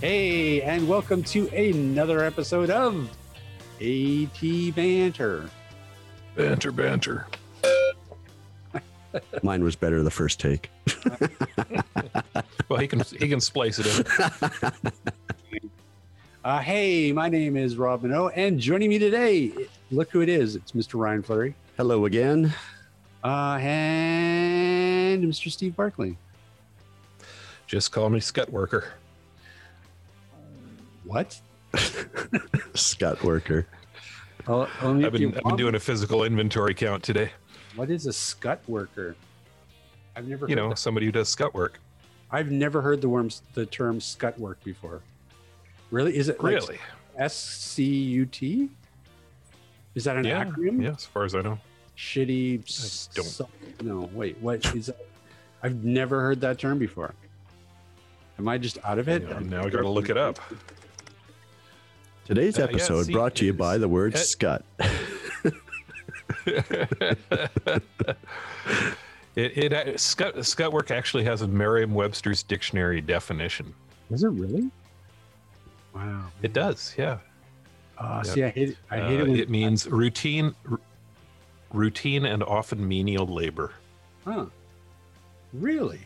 [0.00, 3.08] Hey, and welcome to another episode of
[3.80, 5.50] AT Banter.
[6.34, 7.26] Banter, banter.
[9.42, 10.70] Mine was better the first take.
[12.68, 14.92] Well, he can he can splice it in.
[16.42, 19.52] Uh, hey, my name is Rob Mineault, and joining me today,
[19.90, 20.56] look who it is.
[20.56, 20.98] It's Mr.
[20.98, 22.54] Ryan Fleury Hello again.
[23.22, 25.50] uh, and Mr.
[25.50, 26.16] Steve Barclay.
[27.66, 28.94] Just call me Scut Worker.
[31.10, 31.40] What?
[32.74, 33.66] Scott Worker.
[34.46, 37.32] Oh, only I've if you been I've been doing a physical inventory count today.
[37.74, 39.16] What is a scut worker?
[40.14, 40.78] I've never You heard know, that.
[40.78, 41.80] somebody who does scut work.
[42.30, 45.00] I've never heard the worms the term scut work before.
[45.90, 46.16] Really?
[46.16, 46.78] Is it like Really?
[47.18, 48.70] S C U T?
[49.96, 50.44] Is that an Yeah.
[50.44, 50.80] acronym?
[50.80, 51.58] Yeah, as far as I know.
[51.96, 52.52] Shitty.
[52.52, 53.42] I don't- s-
[53.82, 54.38] No, wait.
[54.38, 54.86] What is?
[54.86, 55.04] That?
[55.64, 57.14] I've never heard that term before.
[58.38, 59.22] Am I just out of it?
[59.22, 60.38] Yeah, now I got to look it up.
[62.26, 64.64] Today's Uh, yeah, episode see, brought to you by the word uh, Scott.
[66.46, 67.26] it
[69.36, 73.72] it uh, scut scut work actually has a Merriam-Webster's dictionary definition.
[74.10, 74.70] Is it really?
[75.94, 76.24] Wow.
[76.42, 76.94] It does.
[76.96, 77.18] Yeah.
[77.98, 78.32] Uh, yeah.
[78.32, 78.76] See, I hate it.
[78.90, 80.78] I hate Uh, it when it means routine r-
[81.72, 83.72] routine and often menial labor.
[84.24, 84.46] Huh.
[85.52, 86.00] Really?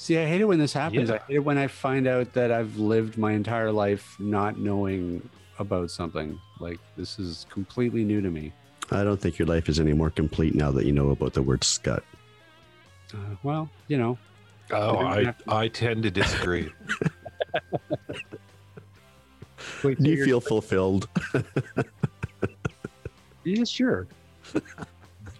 [0.00, 1.10] See, I hate it when this happens.
[1.10, 5.28] I hate it when I find out that I've lived my entire life not knowing
[5.58, 6.40] about something.
[6.58, 8.50] Like this is completely new to me.
[8.90, 11.42] I don't think your life is any more complete now that you know about the
[11.42, 12.02] word scut.
[13.12, 14.16] Uh, well, you know,
[14.72, 16.72] Oh, We're I, to- I tend to disagree.
[19.84, 21.08] wait, Do you you're- feel fulfilled?
[23.42, 24.06] Yeah, sure.
[24.52, 24.62] but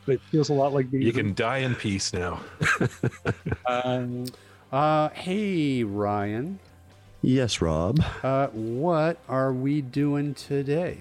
[0.09, 1.03] it feels a lot like being.
[1.03, 2.41] you can die in peace now.
[3.67, 4.25] Um,
[4.73, 6.59] uh, hey, Ryan.
[7.23, 8.01] Yes, Rob.
[8.23, 10.99] Uh, what are we doing today?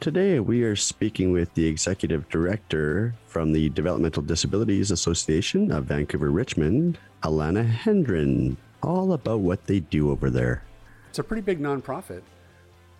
[0.00, 6.30] Today we are speaking with the executive director from the Developmental Disabilities Association of Vancouver
[6.30, 10.62] Richmond, Alanna Hendren, all about what they do over there.
[11.08, 12.22] It's a pretty big nonprofit.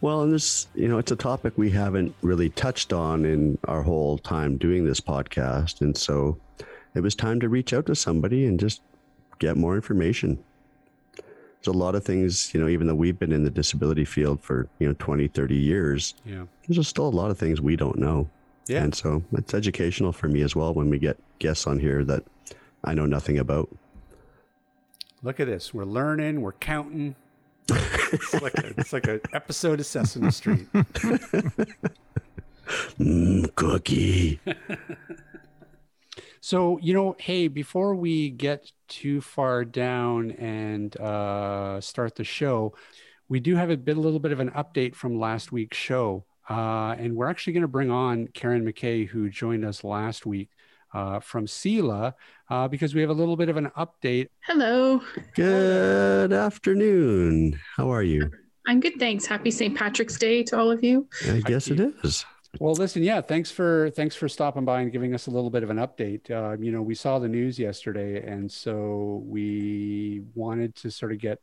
[0.00, 3.82] Well, and this, you know, it's a topic we haven't really touched on in our
[3.82, 5.80] whole time doing this podcast.
[5.80, 6.38] And so
[6.94, 8.82] it was time to reach out to somebody and just
[9.44, 10.42] get more information.
[11.16, 14.42] There's a lot of things, you know, even though we've been in the disability field
[14.42, 16.44] for, you know, 20, 30 years, Yeah.
[16.66, 18.28] there's just still a lot of things we don't know.
[18.66, 18.82] Yeah.
[18.82, 22.24] And so it's educational for me as well when we get guests on here that
[22.82, 23.68] I know nothing about.
[25.22, 25.72] Look at this.
[25.72, 26.42] We're learning.
[26.42, 27.14] We're counting.
[27.70, 30.66] it's like a, it's like an episode of Sesame Street.
[32.98, 34.40] Mm, cookie.
[36.44, 42.74] So you know, hey, before we get too far down and uh, start the show,
[43.30, 46.26] we do have a bit, a little bit of an update from last week's show,
[46.50, 50.50] uh, and we're actually going to bring on Karen McKay, who joined us last week
[50.92, 52.12] uh, from CELA,
[52.50, 54.28] uh, because we have a little bit of an update.
[54.40, 55.00] Hello.
[55.34, 57.58] Good afternoon.
[57.74, 58.30] How are you?
[58.66, 59.24] I'm good, thanks.
[59.24, 59.74] Happy St.
[59.74, 61.08] Patrick's Day to all of you.
[61.26, 62.26] I guess it is.
[62.60, 65.64] Well, listen, yeah, thanks for thanks for stopping by and giving us a little bit
[65.64, 66.30] of an update.
[66.30, 71.18] Uh, you know, we saw the news yesterday, and so we wanted to sort of
[71.18, 71.40] get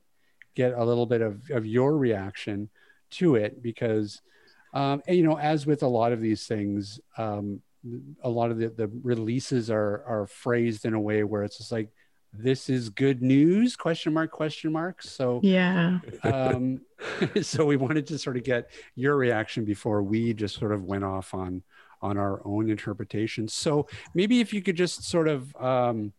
[0.56, 2.70] get a little bit of, of your reaction
[3.10, 4.22] to it because,
[4.74, 7.62] um, and, you know, as with a lot of these things, um,
[8.24, 11.72] a lot of the, the releases are are phrased in a way where it's just
[11.72, 11.90] like,
[12.34, 14.32] "This is good news?" Question mark?
[14.32, 15.02] Question mark?
[15.02, 16.00] So Yeah.
[16.24, 16.82] um,
[17.42, 21.04] so we wanted to sort of get your reaction before we just sort of went
[21.04, 21.64] off on
[22.02, 23.48] on our own interpretation.
[23.48, 26.14] So maybe if you could just sort of um,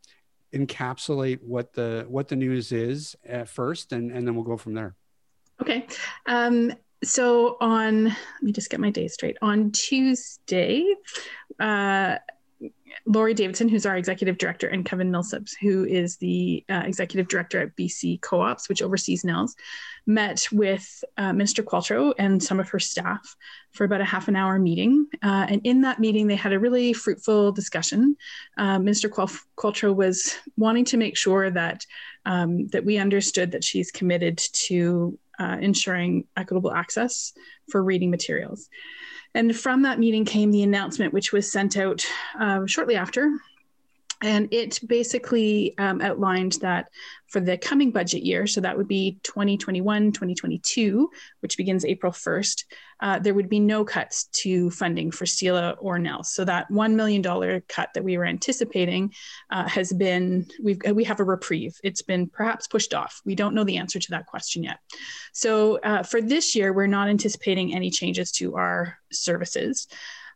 [0.54, 4.74] encapsulate what the what the news is at first, and and then we'll go from
[4.74, 4.94] there.
[5.60, 5.86] Okay.
[6.26, 6.72] Um,
[7.04, 9.36] so on, let me just get my day straight.
[9.42, 10.94] On Tuesday,
[11.58, 12.16] uh,
[13.06, 17.60] Laurie Davidson, who's our executive director, and Kevin Millsaps, who is the uh, executive director
[17.60, 19.52] at BC Co-ops, which oversees NNELS,
[20.06, 23.36] met with uh, Minister Qualtrough and some of her staff
[23.72, 25.06] for about a half an hour meeting.
[25.22, 28.16] Uh, and in that meeting, they had a really fruitful discussion.
[28.56, 31.86] Uh, Minister Qual- Qualtrough was wanting to make sure that
[32.24, 37.32] um, that we understood that she's committed to uh, ensuring equitable access
[37.70, 38.69] for reading materials.
[39.34, 42.05] And from that meeting came the announcement, which was sent out
[42.38, 43.31] uh, shortly after
[44.22, 46.88] and it basically um, outlined that
[47.26, 51.10] for the coming budget year, so that would be 2021, 2022,
[51.40, 52.64] which begins April 1st,
[53.00, 56.26] uh, there would be no cuts to funding for CELA or NNELS.
[56.26, 59.12] So that $1 million cut that we were anticipating
[59.50, 61.80] uh, has been, we've, we have a reprieve.
[61.82, 63.20] It's been perhaps pushed off.
[63.24, 64.78] We don't know the answer to that question yet.
[65.32, 69.88] So uh, for this year, we're not anticipating any changes to our services.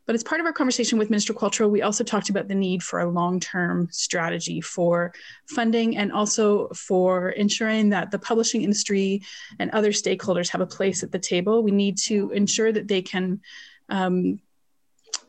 [0.06, 2.82] But as part of our conversation with Minister Qualtrough, we also talked about the need
[2.82, 5.12] for a long term strategy for
[5.46, 9.22] funding and also for ensuring that the publishing industry
[9.58, 11.62] and other stakeholders have a place at the table.
[11.62, 13.40] We need to ensure that they can.
[13.88, 14.40] Um,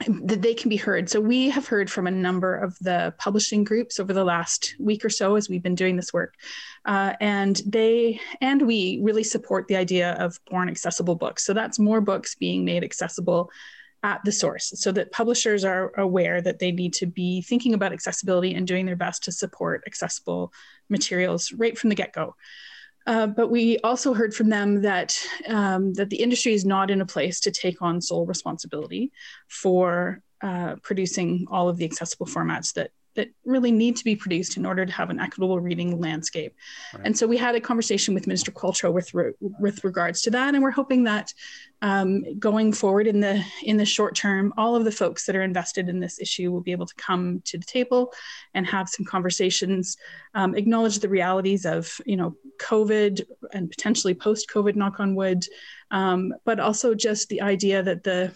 [0.07, 1.09] that they can be heard.
[1.09, 5.03] So we have heard from a number of the publishing groups over the last week
[5.03, 6.35] or so as we've been doing this work,
[6.85, 11.43] uh, and they and we really support the idea of born accessible books.
[11.45, 13.49] So that's more books being made accessible
[14.07, 17.91] at the source so that publishers are aware that they need to be thinking about
[17.91, 20.53] accessibility and doing their best to support accessible
[20.87, 22.33] materials right from the get-go.
[23.05, 25.09] Uh, but we also heard from them that
[25.47, 29.11] um, that the industry is not in a place to take on sole responsibility
[29.47, 34.57] for uh, producing all of the accessible formats that that really need to be produced
[34.57, 36.53] in order to have an equitable reading landscape.
[36.93, 37.03] Right.
[37.05, 40.53] And so we had a conversation with Minister Qualtrough with re- with regards to that,
[40.53, 41.33] and we're hoping that
[41.81, 45.43] um, going forward in the in the short term, all of the folks that are
[45.43, 48.13] invested in this issue will be able to come to the table
[48.53, 49.97] and have some conversations,
[50.33, 55.45] um, acknowledge the realities of you know COVID and potentially post COVID, knock on wood,
[55.91, 58.33] um, but also just the idea that the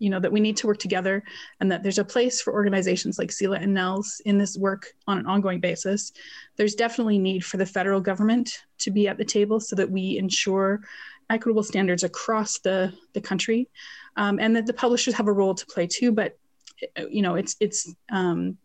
[0.00, 1.22] you know that we need to work together
[1.60, 5.18] and that there's a place for organizations like CELA and NNELS in this work on
[5.18, 6.12] an ongoing basis.
[6.56, 10.18] There's definitely need for the federal government to be at the table so that we
[10.18, 10.80] ensure
[11.30, 13.68] equitable standards across the, the country
[14.16, 16.12] um, and that the publishers have a role to play too.
[16.12, 16.36] But
[17.08, 18.58] you know, it's it's um,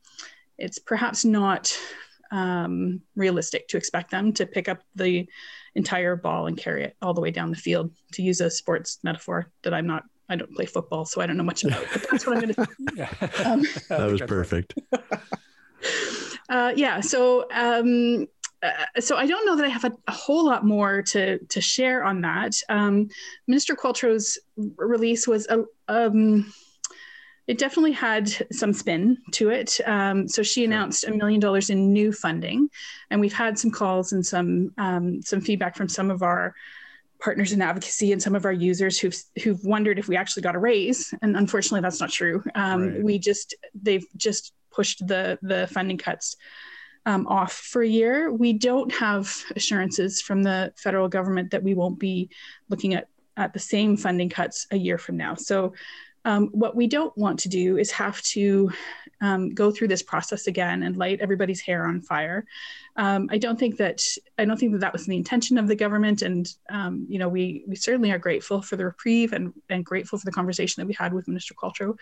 [0.57, 1.77] it's perhaps not
[2.31, 5.27] um, realistic to expect them to pick up the
[5.75, 7.91] entire ball and carry it all the way down the field.
[8.13, 11.37] To use a sports metaphor that I'm not I don't play football, so I don't
[11.37, 11.83] know much about.
[11.83, 13.49] It, but that's what I'm going to.
[13.49, 14.73] Um, that was perfect.
[16.49, 16.99] Uh, yeah.
[17.01, 17.47] So.
[17.53, 18.27] Um,
[18.65, 21.61] uh, so I don't know that I have a, a, whole lot more to to
[21.61, 22.55] share on that.
[22.69, 23.09] Um,
[23.47, 24.37] Minister Qualtrough's
[24.77, 26.51] release was a, um,
[27.47, 29.79] it definitely had some spin to it.
[29.85, 32.69] Um, so she announced a million dollars in new funding,
[33.09, 36.55] and we've had some calls and some um, some feedback from some of our
[37.19, 40.53] partners in advocacy and some of our users who've who've wondered if we actually got
[40.53, 43.03] a raise and unfortunately that's not true um, right.
[43.03, 46.35] we just they've just pushed the the funding cuts
[47.05, 48.31] um, off for a year.
[48.31, 52.29] We don't have assurances from the federal government that we won't be
[52.69, 53.07] looking at
[53.37, 55.35] at the same funding cuts a year from now.
[55.35, 55.73] So
[56.25, 58.71] um, what we don't want to do is have to
[59.21, 62.45] um, go through this process again and light everybody's hair on fire.
[62.97, 64.03] Um, I don't think that
[64.37, 67.29] I don't think that that was the intention of the government, and um, you know
[67.29, 70.87] we we certainly are grateful for the reprieve and and grateful for the conversation that
[70.87, 71.97] we had with Minister Qualtrough.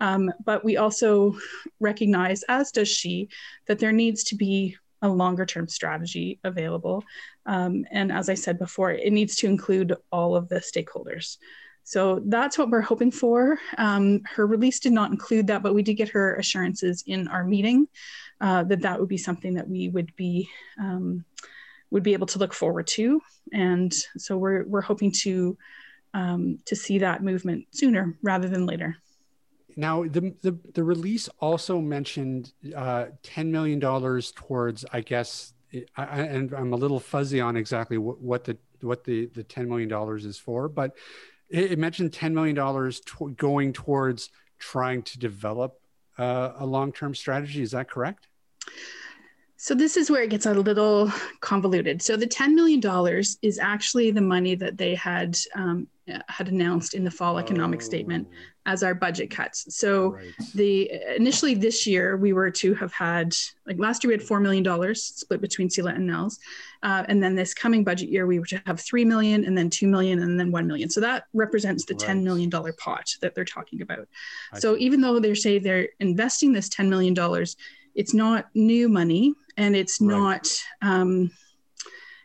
[0.00, 1.36] Um, but we also
[1.80, 3.28] recognize, as does she,
[3.66, 7.02] that there needs to be a longer term strategy available.
[7.46, 11.38] Um, and as I said before, it needs to include all of the stakeholders.
[11.84, 13.58] So that's what we're hoping for.
[13.76, 17.44] Um, her release did not include that, but we did get her assurances in our
[17.44, 17.88] meeting
[18.40, 20.48] uh, that that would be something that we would be
[20.78, 21.24] um,
[21.90, 23.20] would be able to look forward to.
[23.52, 25.56] And so we're we're hoping to
[26.14, 28.96] um, to see that movement sooner rather than later.
[29.76, 35.54] Now, the the, the release also mentioned uh, ten million dollars towards, I guess,
[35.96, 39.68] I, and I'm a little fuzzy on exactly what, what the what the the ten
[39.68, 40.96] million dollars is for, but
[41.52, 45.80] it, mentioned $10 million to- going towards trying to develop
[46.18, 47.62] uh, a long-term strategy.
[47.62, 48.28] Is that correct?
[49.62, 52.02] So this is where it gets a little convoluted.
[52.02, 52.82] So the $10 million
[53.42, 55.86] is actually the money that they had um,
[56.26, 57.84] had announced in the fall economic oh.
[57.84, 58.26] statement
[58.66, 59.72] as our budget cuts.
[59.72, 60.32] So right.
[60.56, 64.40] the initially this year we were to have had like last year we had four
[64.40, 66.38] million dollars split between CELA and NNELS,
[66.82, 69.70] uh, and then this coming budget year we were to have three million, and then
[69.70, 70.90] two million, and then one million.
[70.90, 72.00] So that represents the right.
[72.00, 74.08] ten million dollar pot that they're talking about.
[74.52, 74.82] I so see.
[74.82, 77.56] even though they say they're investing this ten million dollars,
[77.94, 80.08] it's not new money, and it's right.
[80.08, 80.48] not.
[80.80, 81.30] Um,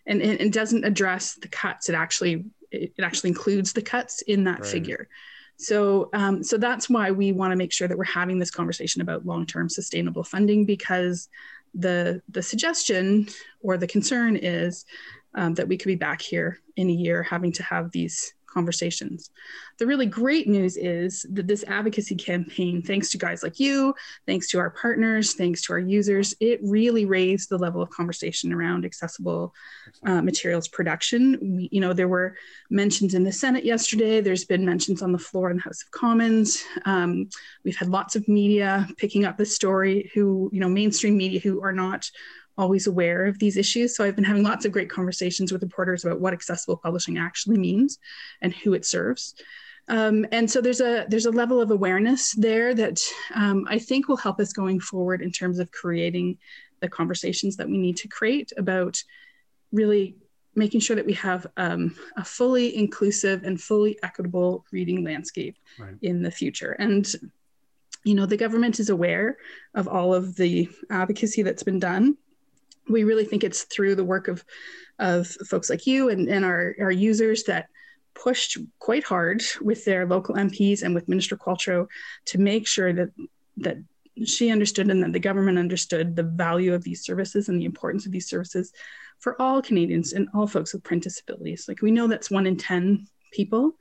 [0.05, 1.89] and it doesn't address the cuts.
[1.89, 4.69] It actually it, actually includes the cuts in that right.
[4.69, 5.09] figure.
[5.57, 9.01] So, um, so that's why we want to make sure that we're having this conversation
[9.01, 11.29] about long-term sustainable funding because
[11.73, 13.27] the the suggestion
[13.61, 14.85] or the concern is
[15.35, 19.29] um, that we could be back here in a year having to have these conversations.
[19.77, 23.93] The really great news is that this advocacy campaign, thanks to guys like you,
[24.25, 28.51] thanks to our partners, thanks to our users, it really raised the level of conversation
[28.51, 29.53] around accessible
[30.09, 31.37] uh, materials production.
[31.39, 32.35] We, you know, there were
[32.71, 34.21] mentions in the Senate yesterday.
[34.21, 36.63] There's been mentions on the floor in the House of Commons.
[36.85, 37.29] Um,
[37.63, 41.61] we've had lots of media picking up this story, who you know, mainstream media who
[41.61, 42.09] are not
[42.57, 43.95] always aware of these issues.
[43.95, 47.57] So I've been having lots of great conversations with reporters about what accessible publishing actually
[47.57, 47.99] means
[48.41, 49.35] and who it serves.
[49.89, 52.99] Um, and so there's a there's a level of awareness there that
[53.33, 56.37] um, I think will help us going forward in terms of creating
[56.81, 59.01] the conversations that we need to create about
[59.71, 60.17] really
[60.55, 65.93] making sure that we have um, a fully inclusive and fully equitable reading landscape right.
[66.01, 66.71] in the future.
[66.71, 67.09] And
[68.03, 69.37] you know the government is aware
[69.73, 72.17] of all of the advocacy that's been done
[72.89, 74.43] we really think it's through the work of
[74.99, 77.67] of folks like you and, and our, our users that
[78.15, 81.87] pushed quite hard with their local MPs and with Minister Qualtrough
[82.25, 83.09] to make sure that
[83.57, 83.77] that
[84.25, 88.07] she understood and that the government understood the value of these services and the importance
[88.07, 88.73] of these services
[89.19, 91.65] for all Canadians and all folks with print disabilities.
[91.67, 93.73] Like we know that's one in 10 people.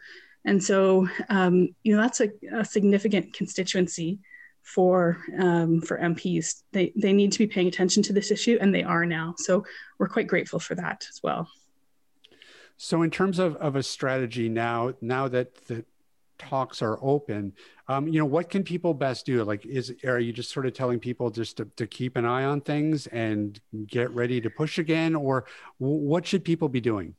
[0.44, 4.18] And so, um, you know, that's a, a significant constituency
[4.66, 6.62] for um, for MPs.
[6.72, 9.34] They they need to be paying attention to this issue, and they are now.
[9.38, 9.64] So
[9.98, 11.48] we're quite grateful for that as well.
[12.76, 15.84] So in terms of, of a strategy now, now that the
[16.36, 17.54] talks are open,
[17.88, 19.42] um, you know, what can people best do?
[19.44, 22.44] Like, is are you just sort of telling people just to, to keep an eye
[22.44, 25.46] on things and get ready to push again, or
[25.78, 27.14] what should people be doing?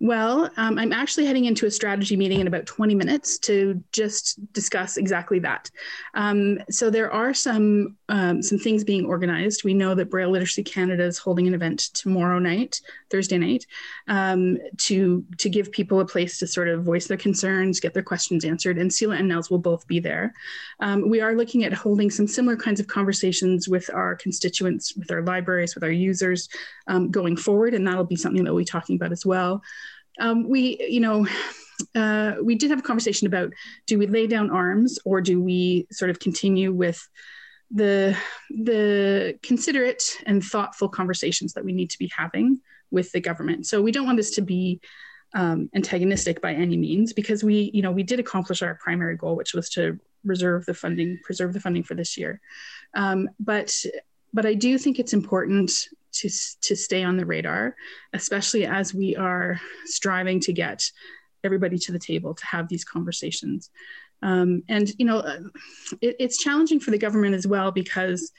[0.00, 4.52] Well, um, I'm actually heading into a strategy meeting in about 20 minutes to just
[4.52, 5.70] discuss exactly that.
[6.14, 9.64] Um, so there are some um, some things being organized.
[9.64, 13.66] We know that Braille Literacy Canada is holding an event tomorrow night, Thursday night,
[14.08, 18.02] um, to to give people a place to sort of voice their concerns, get their
[18.02, 20.34] questions answered, and CELA and NNELS will both be there.
[20.80, 25.10] Um, we are looking at holding some similar kinds of conversations with our constituents, with
[25.10, 26.48] our libraries, with our users
[26.88, 29.61] um, going forward, and that'll be something that we'll be talking about as well.
[30.20, 31.26] Um, we, you know,
[31.94, 33.52] uh, we did have a conversation about
[33.86, 37.06] do we lay down arms or do we sort of continue with
[37.70, 38.16] the
[38.50, 43.66] the considerate and thoughtful conversations that we need to be having with the government.
[43.66, 44.80] So we don't want this to be
[45.34, 49.34] um, antagonistic by any means because we, you know, we did accomplish our primary goal,
[49.34, 52.40] which was to reserve the funding, preserve the funding for this year.
[52.94, 53.74] Um, but
[54.34, 56.30] but I do think it's important to,
[56.62, 57.74] to stay on the radar,
[58.12, 60.90] especially as we are striving to get
[61.44, 63.70] everybody to the table to have these conversations.
[64.22, 65.40] Um, and, you know, uh,
[66.00, 68.32] it, it's challenging for the government as well because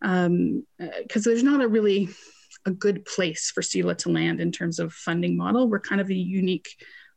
[0.00, 2.08] because um, uh, there's not a really
[2.66, 5.68] a good place for CELA to land in terms of funding model.
[5.68, 6.68] We're kind of a unique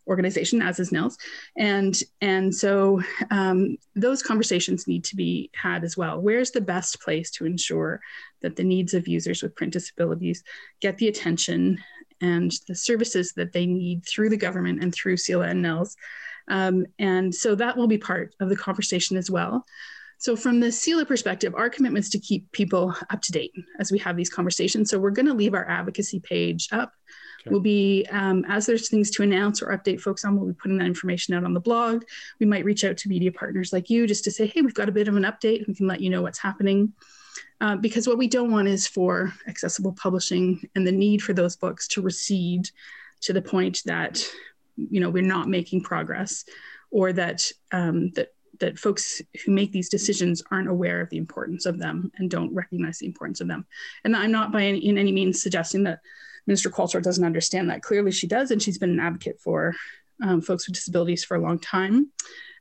[0.08, 1.18] organization, as is NNELS.
[1.58, 6.20] And, and so um, those conversations need to be had as well.
[6.20, 8.02] Where's the best place to ensure
[8.42, 10.44] that the needs of users with print disabilities
[10.82, 11.80] get the attention
[12.22, 15.96] and the services that they need through the government and through CELA and NNELS?
[16.50, 19.66] Um, and so that will be part of the conversation as well.
[20.18, 23.92] So, from the CELA perspective, our commitment is to keep people up to date as
[23.92, 24.90] we have these conversations.
[24.90, 26.94] So, we're going to leave our advocacy page up
[27.46, 30.78] We'll be, um, as there's things to announce or update folks on, we'll be putting
[30.78, 32.04] that information out on the blog.
[32.40, 34.90] We might reach out to media partners like you just to say, hey, we've got
[34.90, 35.68] a bit of an update.
[35.68, 36.94] We can let you know what's happening.
[37.62, 41.56] Uh, because what we don't want is for accessible publishing and the need for those
[41.56, 42.70] books to recede
[43.22, 44.24] to the point that
[44.76, 46.46] you know we're not making progress
[46.92, 51.66] or that um, that that folks who make these decisions aren't aware of the importance
[51.66, 53.66] of them and don't recognize the importance of them.
[54.04, 56.00] And I'm not by any, in any means suggesting that
[56.48, 57.82] Minister Qualtrough doesn't understand that.
[57.82, 59.76] Clearly, she does, and she's been an advocate for
[60.22, 62.12] um, folks with disabilities for a long time.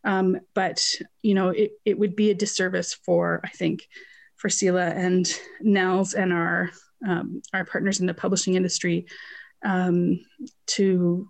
[0.04, 0.84] Um, but
[1.22, 3.88] you know, it, it would be a disservice for I think
[4.36, 5.26] for CELA and
[5.64, 6.70] NNELS and our
[7.06, 9.06] um, our partners in the publishing industry
[9.64, 10.20] um,
[10.66, 11.28] to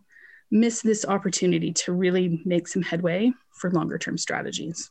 [0.50, 4.90] miss this opportunity to really make some headway for longer term strategies.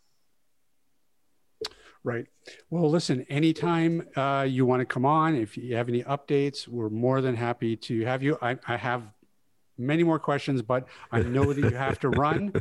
[2.03, 2.25] Right.
[2.71, 6.89] Well, listen, anytime uh, you want to come on, if you have any updates, we're
[6.89, 8.39] more than happy to have you.
[8.41, 9.03] I, I have
[9.77, 12.53] many more questions, but I know that you have to run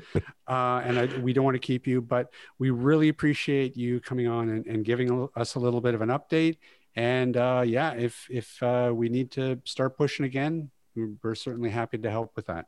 [0.47, 4.27] uh, and I, we don't want to keep you, but we really appreciate you coming
[4.27, 6.59] on and, and giving us a little bit of an update.
[6.95, 11.97] And uh, yeah, if, if uh, we need to start pushing again, we're certainly happy
[11.99, 12.67] to help with that.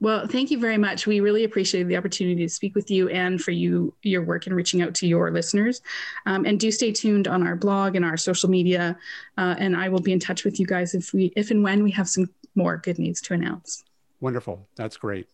[0.00, 1.06] Well, thank you very much.
[1.06, 4.54] We really appreciate the opportunity to speak with you and for you your work in
[4.54, 5.80] reaching out to your listeners.
[6.26, 8.98] Um, and do stay tuned on our blog and our social media.
[9.38, 11.82] Uh, and I will be in touch with you guys if we if and when
[11.82, 13.84] we have some more good news to announce.
[14.20, 14.66] Wonderful.
[14.76, 15.28] That's great.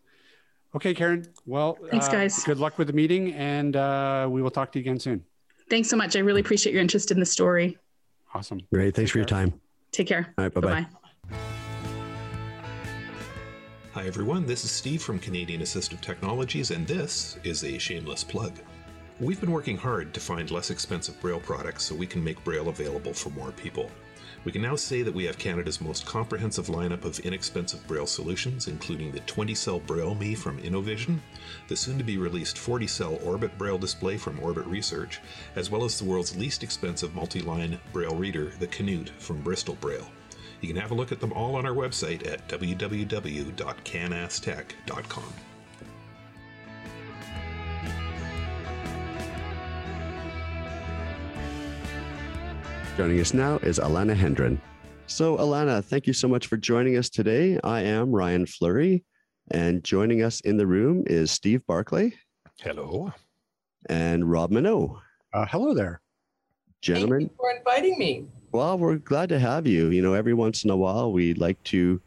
[0.75, 1.27] Okay, Karen.
[1.47, 2.45] Well, Thanks, uh, guys.
[2.45, 5.25] Good luck with the meeting, and uh, we will talk to you again soon.
[5.69, 6.17] Thanks so much.
[6.17, 7.79] I really appreciate your interest in the story.
[8.35, 8.61] Awesome.
[8.73, 8.95] Great.
[8.95, 9.61] Thanks for your time.
[9.93, 10.33] Take care.
[10.39, 10.55] All right.
[10.55, 10.87] Bye bye.
[13.93, 14.47] Hi, everyone.
[14.47, 18.53] This is Steve from Canadian Assistive Technologies, and this is a shameless plug.
[19.19, 22.69] We've been working hard to find less expensive Braille products so we can make Braille
[22.69, 23.91] available for more people.
[24.45, 28.69] We can now say that we have Canada's most comprehensive lineup of inexpensive Braille solutions,
[28.69, 31.21] including the 20 cell Braille Me from Innovision,
[31.67, 35.21] the soon to be released 40 cell Orbit Braille display from Orbit Research,
[35.57, 39.75] as well as the world's least expensive multi line Braille reader, the Canute from Bristol
[39.81, 40.07] Braille.
[40.61, 45.33] You can have a look at them all on our website at www.canasstech.com.
[52.97, 54.61] Joining us now is Alanna Hendren.
[55.07, 57.59] So, Alanna, thank you so much for joining us today.
[57.65, 59.05] I am Ryan Fleury,
[59.51, 62.13] and joining us in the room is Steve Barclay
[62.61, 63.11] Hello.
[63.89, 65.01] and Rob Mineault.
[65.33, 66.03] Uh, hello there.
[66.83, 68.27] Gentlemen, Thank you for inviting me.
[68.53, 69.89] Well, we're glad to have you.
[69.91, 72.01] You know, every once in a while, we like to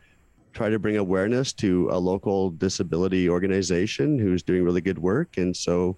[0.54, 5.38] try to bring awareness to a local disability organization who's doing really good work.
[5.38, 5.98] And so,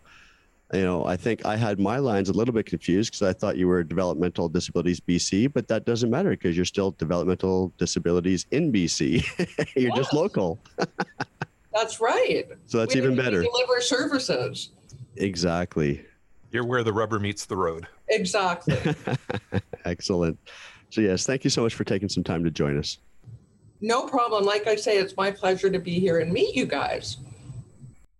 [0.74, 3.58] you know, I think I had my lines a little bit confused because I thought
[3.58, 8.72] you were Developmental Disabilities BC, but that doesn't matter because you're still Developmental Disabilities in
[8.72, 9.26] BC.
[9.76, 10.60] you're just local.
[11.74, 12.46] That's right.
[12.68, 13.42] So that's We- even we better.
[13.42, 14.72] deliver services.
[15.18, 16.06] Exactly.
[16.52, 17.88] You're where the rubber meets the road.
[18.10, 18.78] Exactly.
[19.86, 20.38] Excellent.
[20.90, 23.00] So, yes, thank you so much for taking some time to join us.
[23.82, 24.46] no problem.
[24.46, 27.18] Like I say, it's my pleasure to be here and meet you guys.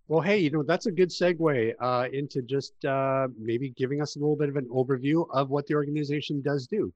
[0.08, 4.14] Well, hey, you know, that's a good segue uh, into just uh, maybe giving us
[4.14, 6.92] a little bit of an overview of what the organization does do.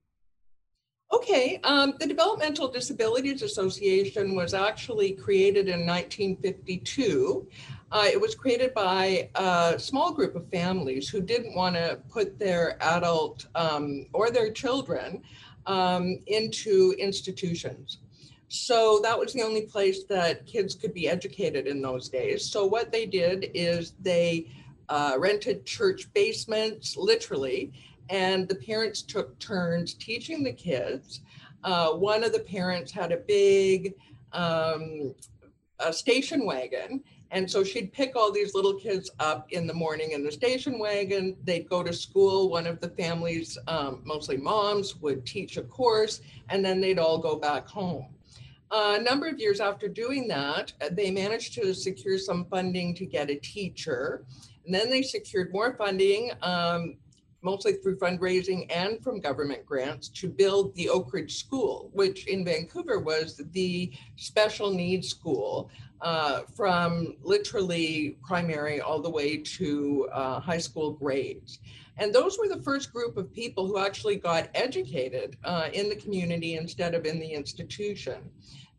[1.13, 7.49] Okay, um, the Developmental Disabilities Association was actually created in 1952.
[7.93, 12.39] Uh, it was created by a small group of families who didn't want to put
[12.39, 15.23] their adult um, or their children
[15.67, 17.99] um, into institutions.
[18.49, 22.45] So that was the only place that kids could be educated in those days.
[22.45, 24.47] So what they did is they
[24.89, 27.73] uh, rented church basements, literally,
[28.09, 31.21] and the parents took turns teaching the kids.
[31.63, 33.95] Uh, one of the parents had a big
[34.33, 35.15] um,
[35.79, 37.03] a station wagon.
[37.33, 40.79] And so she'd pick all these little kids up in the morning in the station
[40.79, 41.37] wagon.
[41.45, 42.51] They'd go to school.
[42.51, 47.19] One of the families, um, mostly moms, would teach a course, and then they'd all
[47.19, 48.07] go back home.
[48.73, 53.07] Uh, a number of years after doing that, they managed to secure some funding to
[53.07, 54.25] get a teacher.
[54.65, 56.97] And then they secured more funding, um,
[57.43, 62.45] mostly through fundraising and from government grants, to build the Oak Ridge School, which in
[62.45, 65.71] Vancouver was the special needs school
[66.03, 71.59] uh, from literally primary all the way to uh, high school grades.
[71.99, 75.97] And those were the first group of people who actually got educated uh, in the
[75.97, 78.31] community instead of in the institution.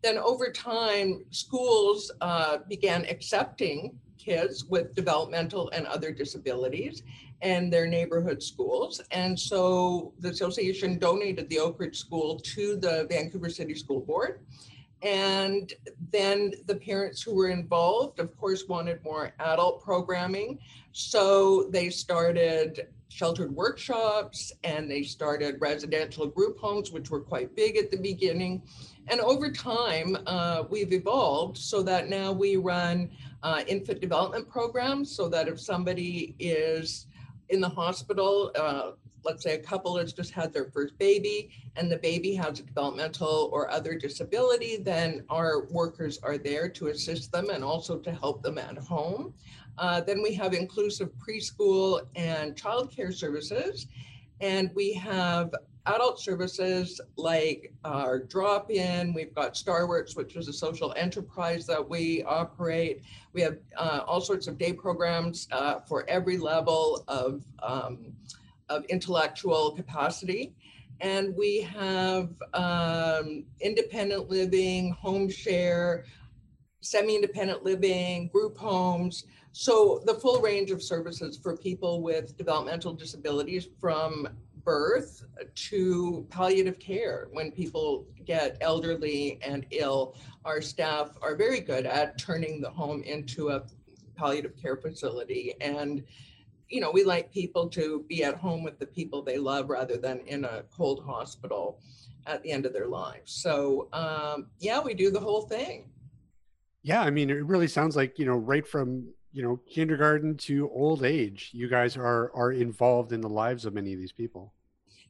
[0.01, 7.03] Then over time, schools uh, began accepting kids with developmental and other disabilities
[7.41, 9.01] and their neighborhood schools.
[9.11, 14.41] And so the association donated the Oak Ridge School to the Vancouver City School Board.
[15.01, 15.73] And
[16.11, 20.59] then the parents who were involved, of course, wanted more adult programming.
[20.91, 27.75] So they started sheltered workshops and they started residential group homes, which were quite big
[27.75, 28.61] at the beginning.
[29.09, 33.09] And over time, uh, we've evolved so that now we run
[33.43, 37.07] uh, infant development programs so that if somebody is
[37.49, 38.91] in the hospital, uh,
[39.23, 42.63] let's say a couple has just had their first baby and the baby has a
[42.63, 48.11] developmental or other disability, then our workers are there to assist them and also to
[48.11, 49.33] help them at home.
[49.77, 53.87] Uh, then we have inclusive preschool and childcare services.
[54.41, 55.53] And we have
[55.85, 59.13] adult services like our drop in.
[59.13, 63.01] We've got Starworks, which is a social enterprise that we operate.
[63.33, 68.13] We have uh, all sorts of day programs uh, for every level of, um,
[68.71, 70.55] of intellectual capacity.
[71.01, 76.05] And we have um, independent living, home share,
[76.81, 79.25] semi independent living, group homes.
[79.51, 84.29] So, the full range of services for people with developmental disabilities from
[84.63, 85.23] birth
[85.55, 87.27] to palliative care.
[87.31, 93.01] When people get elderly and ill, our staff are very good at turning the home
[93.03, 93.63] into a
[94.15, 95.55] palliative care facility.
[95.59, 96.03] And,
[96.71, 99.97] you know, we like people to be at home with the people they love rather
[99.97, 101.79] than in a cold hospital.
[102.27, 103.31] at the end of their lives.
[103.31, 105.89] So um, yeah, we do the whole thing.
[106.83, 110.69] Yeah, I mean, it really sounds like you know, right from you know kindergarten to
[110.69, 114.53] old age, you guys are are involved in the lives of many of these people.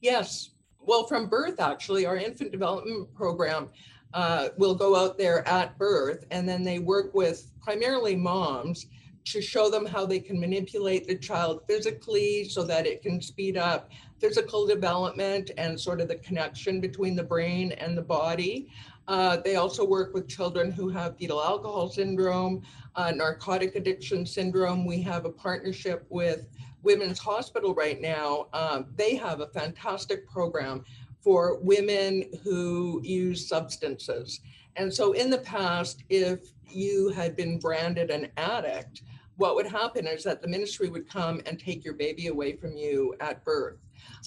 [0.01, 3.69] Yes, well, from birth actually, our infant development program
[4.13, 8.87] uh, will go out there at birth, and then they work with primarily moms
[9.25, 13.57] to show them how they can manipulate the child physically so that it can speed
[13.57, 18.69] up physical development and sort of the connection between the brain and the body.
[19.07, 22.61] Uh, they also work with children who have fetal alcohol syndrome,
[22.95, 24.85] uh, narcotic addiction syndrome.
[24.85, 26.47] We have a partnership with
[26.83, 28.47] Women's Hospital right now.
[28.53, 30.83] Um, they have a fantastic program
[31.21, 34.39] for women who use substances.
[34.75, 39.03] And so in the past, if you had been branded an addict,
[39.41, 42.77] what would happen is that the ministry would come and take your baby away from
[42.77, 43.79] you at birth.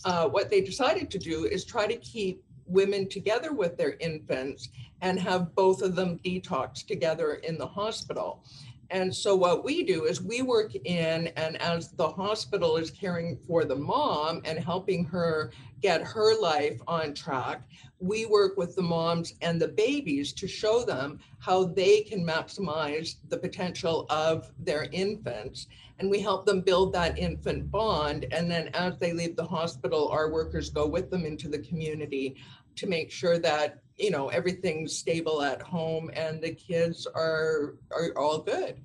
[0.05, 4.70] Uh, what they decided to do is try to keep women together with their infants
[5.03, 8.42] and have both of them detox together in the hospital.
[8.90, 13.38] And so what we do is we work in, and as the hospital is caring
[13.47, 17.62] for the mom and helping her get her life on track,
[17.99, 23.16] we work with the moms and the babies to show them how they can maximize
[23.29, 25.66] the potential of their infants.
[25.99, 28.27] And we help them build that infant bond.
[28.33, 32.37] And then as they leave the hospital, our workers go with them into the community
[32.77, 38.12] to make sure that you know everything's stable at home and the kids are are
[38.16, 38.80] all good.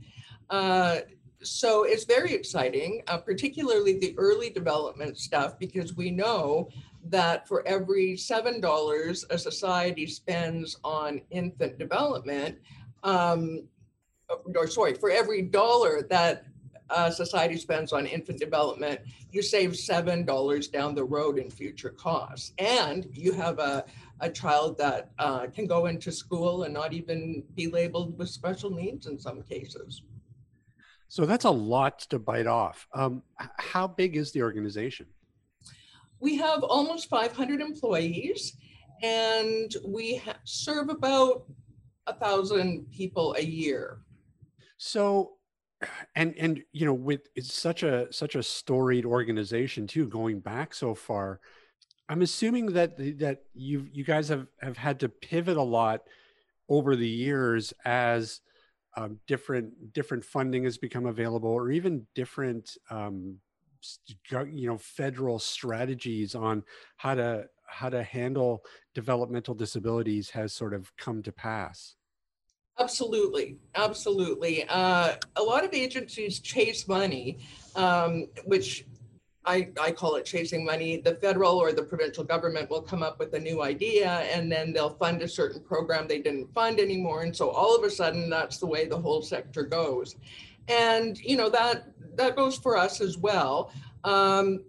[0.50, 1.00] Uh,
[1.41, 6.69] so it's very exciting uh, particularly the early development stuff because we know
[7.06, 12.58] that for every seven dollars a society spends on infant development
[13.04, 13.63] um,
[14.56, 16.45] or sorry for every dollar that
[16.89, 19.00] uh, society spends on infant development,
[19.32, 23.86] you save seven dollars down the road in future costs, and you have a
[24.22, 28.70] a child that uh, can go into school and not even be labeled with special
[28.70, 30.04] needs in some cases.
[31.08, 32.88] So that's a lot to bite off.
[32.94, 33.24] Um,
[33.58, 35.08] how big is the organization?
[36.20, 38.54] We have almost 500 employees,
[39.02, 41.46] and we ha- serve about
[42.08, 44.00] a thousand people a year.
[44.78, 45.40] So
[46.16, 50.74] and and you know with it's such a such a storied organization too going back
[50.74, 51.40] so far
[52.10, 56.02] i'm assuming that that you you guys have have had to pivot a lot
[56.67, 58.41] over the years as
[58.98, 63.38] um, different different funding has become available or even different um,
[64.52, 66.63] you know federal strategies on
[66.98, 71.95] how to how to handle developmental disabilities has sort of come to pass
[72.80, 74.65] Absolutely, absolutely.
[74.69, 77.39] Uh, a lot of agencies chase money,
[77.76, 78.86] um, which
[79.50, 80.98] I, I call it chasing money.
[80.98, 84.72] The federal or the provincial government will come up with a new idea and then
[84.74, 87.24] they'll fund a certain program they didn't fund anymore.
[87.24, 90.18] And so all of a sudden, that's the way the whole sector goes.
[90.68, 93.74] And you know that that goes for us as well.
[94.04, 94.64] Um,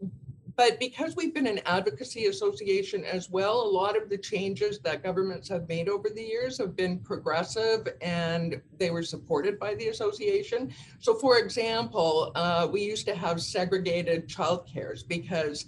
[0.60, 5.02] but because we've been an advocacy association as well, a lot of the changes that
[5.02, 9.88] governments have made over the years have been progressive and they were supported by the
[9.88, 10.70] association.
[10.98, 15.64] So, for example, uh, we used to have segregated child cares because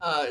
[0.00, 0.28] uh,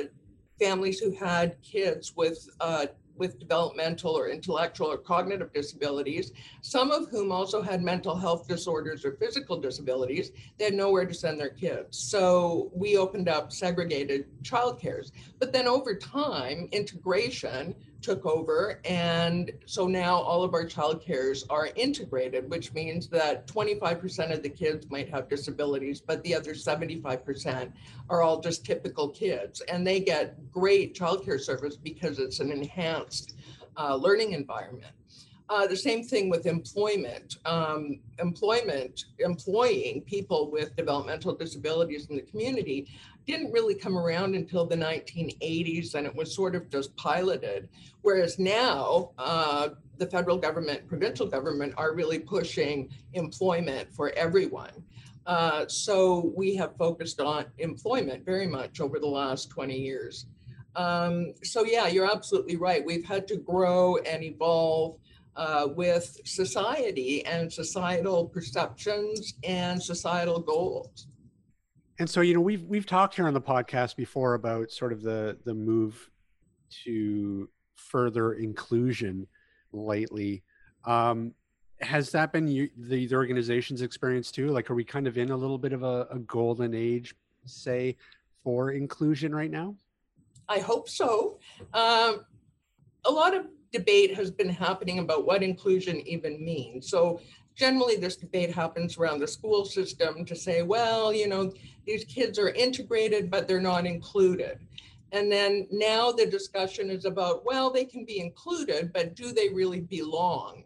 [0.60, 2.88] families who had kids with uh,
[3.20, 9.06] with developmental or intellectual or cognitive disabilities, some of whom also had mental health disorders
[9.06, 11.98] or physical disabilities, they had nowhere to send their kids.
[11.98, 15.12] So we opened up segregated childcares.
[15.38, 18.80] But then over time, integration took over.
[18.86, 24.44] And so now all of our child cares are integrated, which means that 25% of
[24.44, 27.72] the kids might have disabilities, but the other 75%
[28.10, 29.62] are all just typical kids.
[29.62, 33.36] And they get great child care service because it's an enhanced
[33.78, 34.94] uh, learning environment.
[35.50, 37.38] Uh, the same thing with employment.
[37.46, 42.88] Um, employment, employing people with developmental disabilities in the community
[43.30, 47.70] didn't really come around until the 1980s and it was sort of just piloted.
[48.02, 54.72] Whereas now, uh, the federal government, provincial government are really pushing employment for everyone.
[55.28, 60.26] Uh, so we have focused on employment very much over the last 20 years.
[60.76, 62.84] Um, so, yeah, you're absolutely right.
[62.84, 64.98] We've had to grow and evolve
[65.36, 71.08] uh, with society and societal perceptions and societal goals
[72.00, 75.04] and so you know we've we've talked here on the podcast before about sort of
[75.04, 76.10] the the move
[76.86, 79.28] to further inclusion
[79.72, 80.44] lately.
[80.86, 81.34] Um
[81.82, 84.50] has that been you, the, the organization's experience too?
[84.50, 87.96] Like are we kind of in a little bit of a, a golden age say
[88.44, 89.76] for inclusion right now?
[90.48, 91.38] I hope so.
[91.74, 92.26] Um
[93.06, 96.90] a lot of debate has been happening about what inclusion even means.
[96.90, 97.22] So
[97.60, 101.52] generally this debate happens around the school system to say, well, you know,
[101.90, 104.60] these kids are integrated, but they're not included.
[105.12, 109.50] And then now the discussion is about, well, they can be included, but do they
[109.50, 110.66] really belong?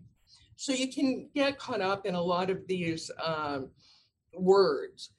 [0.57, 3.69] So you can get caught up in a lot of these um,
[4.33, 5.11] words.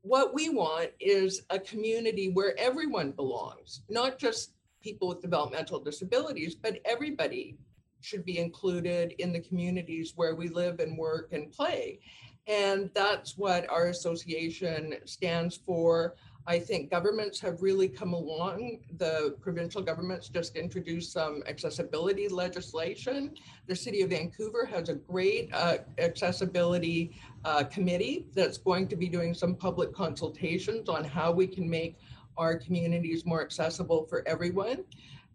[0.00, 6.56] What we want is a community where everyone belongs, not just people with developmental disabilities,
[6.56, 7.56] but everybody
[8.00, 12.00] should be included in the communities where we live and work and play.
[12.46, 16.14] And that's what our association stands for.
[16.48, 18.78] I think governments have really come along.
[18.98, 23.34] The provincial governments just introduced some accessibility legislation.
[23.66, 29.08] The City of Vancouver has a great uh, accessibility uh, committee that's going to be
[29.08, 31.98] doing some public consultations on how we can make
[32.38, 34.84] our communities more accessible for everyone.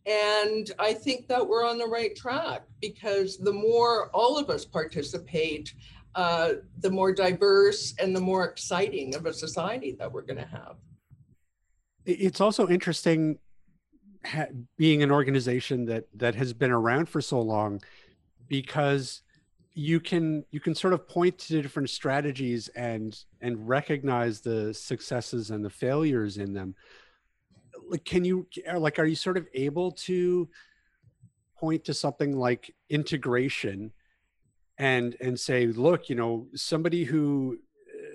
[0.05, 4.65] And I think that we're on the right track because the more all of us
[4.65, 5.73] participate,
[6.15, 10.47] uh, the more diverse and the more exciting of a society that we're going to
[10.47, 10.75] have.
[12.05, 13.37] It's also interesting
[14.77, 17.81] being an organization that that has been around for so long
[18.47, 19.21] because
[19.73, 25.49] you can you can sort of point to different strategies and and recognize the successes
[25.49, 26.75] and the failures in them
[27.87, 28.45] like can you
[28.75, 30.47] like are you sort of able to
[31.57, 33.91] point to something like integration
[34.81, 37.55] and and say look you know somebody who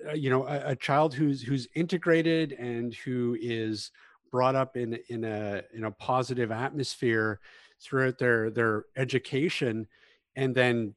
[0.09, 3.93] uh, you know a, a, child who's who's integrated and who is
[4.33, 7.39] brought up in in a in a positive atmosphere
[7.81, 9.87] throughout their their education
[10.35, 10.93] and then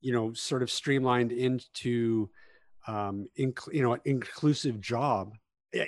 [0.00, 2.28] you know sort of streamlined into
[2.88, 5.32] um inc- you know an inclusive job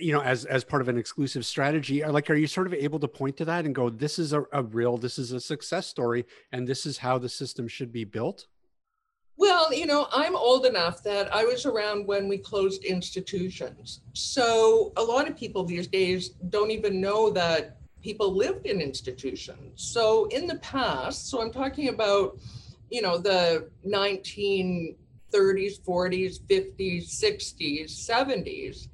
[0.01, 3.01] you know as as part of an exclusive strategy like are you sort of able
[3.01, 5.89] to point to that and go this is a, a real this is a success
[5.89, 8.47] story and this is how the system should be built
[9.41, 14.03] well, you know, I'm old enough that I was around when we closed institutions.
[14.13, 19.83] So a lot of people these days don't even know that people lived in institutions.
[19.83, 22.39] So in the past, so I'm talking about,
[22.91, 24.95] you know, the 1930s,
[25.33, 28.89] 40s, 50s, 60s, 70s,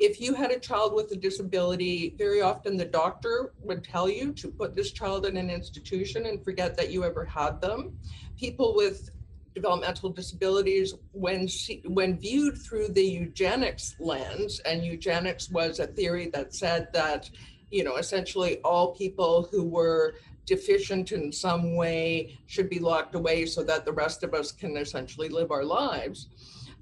[0.00, 4.32] if you had a child with a disability, very often the doctor would tell you
[4.32, 7.96] to put this child in an institution and forget that you ever had them.
[8.36, 9.10] People with
[9.54, 11.48] developmental disabilities, when
[11.86, 17.30] when viewed through the eugenics lens, and eugenics was a theory that said that,
[17.70, 23.46] you know, essentially all people who were deficient in some way should be locked away
[23.46, 26.28] so that the rest of us can essentially live our lives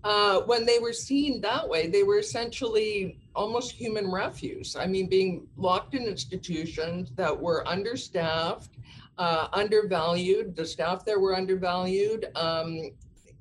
[0.03, 4.75] uh, when they were seen that way, they were essentially almost human refuse.
[4.77, 8.71] I mean, being locked in institutions that were understaffed,
[9.21, 10.57] uh, undervalued.
[10.57, 12.27] The staff there were undervalued.
[12.35, 12.91] Um,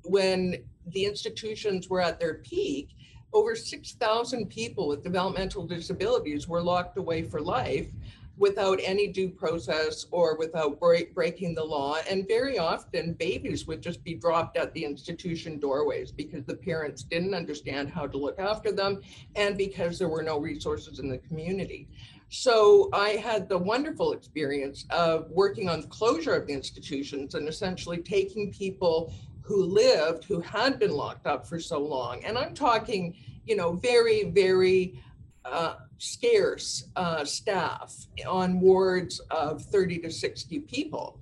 [0.04, 2.90] when the institutions were at their peak,
[3.32, 7.88] over 6,000 people with developmental disabilities were locked away for life
[8.36, 11.96] without any due process or without break, breaking the law.
[12.08, 17.02] And very often, babies would just be dropped at the institution doorways because the parents
[17.02, 19.00] didn't understand how to look after them
[19.36, 21.88] and because there were no resources in the community.
[22.30, 27.48] So I had the wonderful experience of working on the closure of the institutions and
[27.48, 32.24] essentially taking people who lived, who had been locked up for so long.
[32.24, 35.02] And I'm talking, you know, very, very
[35.44, 37.92] uh, scarce uh, staff
[38.28, 41.18] on wards of 30 to 60 people.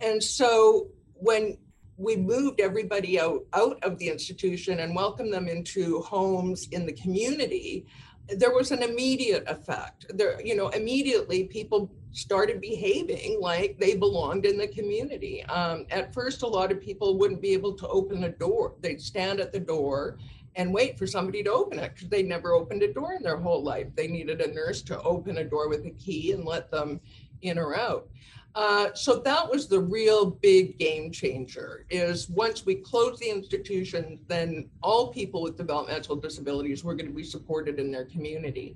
[0.00, 1.58] And so when
[1.98, 6.92] we moved everybody out, out of the institution and welcomed them into homes in the
[6.94, 7.86] community,
[8.28, 10.06] there was an immediate effect.
[10.16, 15.44] There, you know, immediately people started behaving like they belonged in the community.
[15.44, 18.74] Um, at first, a lot of people wouldn't be able to open a door.
[18.80, 20.18] They'd stand at the door
[20.56, 23.36] and wait for somebody to open it because they never opened a door in their
[23.36, 23.88] whole life.
[23.94, 27.00] They needed a nurse to open a door with a key and let them
[27.42, 28.08] in or out.
[28.56, 34.18] Uh, so that was the real big game changer is once we closed the institution,
[34.28, 38.74] then all people with developmental disabilities were going to be supported in their community.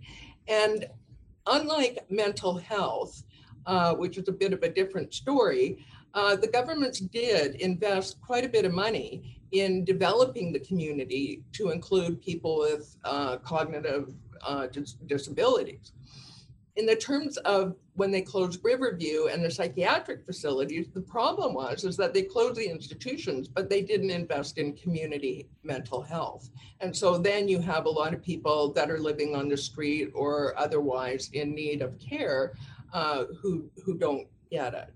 [0.49, 0.87] And
[1.47, 3.23] unlike mental health,
[3.65, 8.45] uh, which is a bit of a different story, uh, the governments did invest quite
[8.45, 14.13] a bit of money in developing the community to include people with uh, cognitive
[14.43, 15.93] uh, dis- disabilities.
[16.77, 21.85] In the terms of when they closed Riverview and the psychiatric facilities, the problem was
[21.85, 26.49] is that they closed the institutions, but they didn't invest in community mental health.
[26.81, 30.11] And so then you have a lot of people that are living on the street
[30.15, 32.55] or otherwise in need of care
[32.93, 34.91] uh, who who don't get it.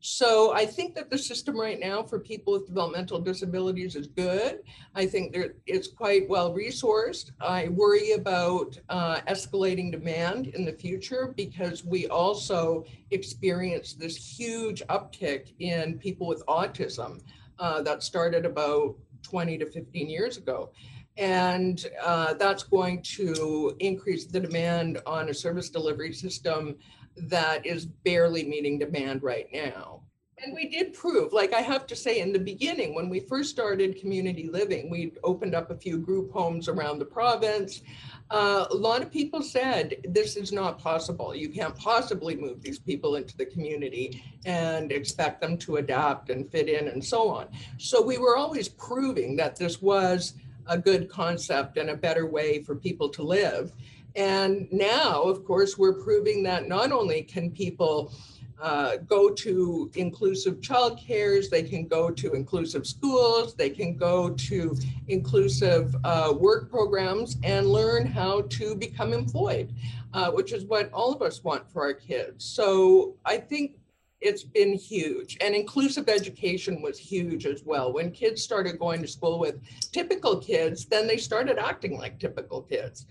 [0.00, 4.60] So I think that the system right now for people with developmental disabilities is good.
[4.94, 7.32] I think there, it's quite well resourced.
[7.40, 14.82] I worry about uh, escalating demand in the future because we also experience this huge
[14.88, 17.20] uptick in people with autism
[17.58, 20.70] uh, that started about 20 to 15 years ago.
[21.16, 26.76] And uh, that's going to increase the demand on a service delivery system
[27.22, 30.02] that is barely meeting demand right now.
[30.44, 33.50] And we did prove, like I have to say, in the beginning, when we first
[33.50, 37.82] started community living, we opened up a few group homes around the province.
[38.30, 41.34] Uh, a lot of people said this is not possible.
[41.34, 46.48] You can't possibly move these people into the community and expect them to adapt and
[46.48, 47.48] fit in and so on.
[47.78, 50.34] So we were always proving that this was
[50.68, 53.72] a good concept and a better way for people to live.
[54.18, 58.12] And now, of course, we're proving that not only can people
[58.60, 64.30] uh, go to inclusive child cares, they can go to inclusive schools, they can go
[64.30, 64.76] to
[65.06, 69.72] inclusive uh, work programs and learn how to become employed,
[70.12, 72.44] uh, which is what all of us want for our kids.
[72.44, 73.76] So I think
[74.20, 75.36] it's been huge.
[75.40, 77.92] And inclusive education was huge as well.
[77.92, 79.60] When kids started going to school with
[79.92, 83.06] typical kids, then they started acting like typical kids.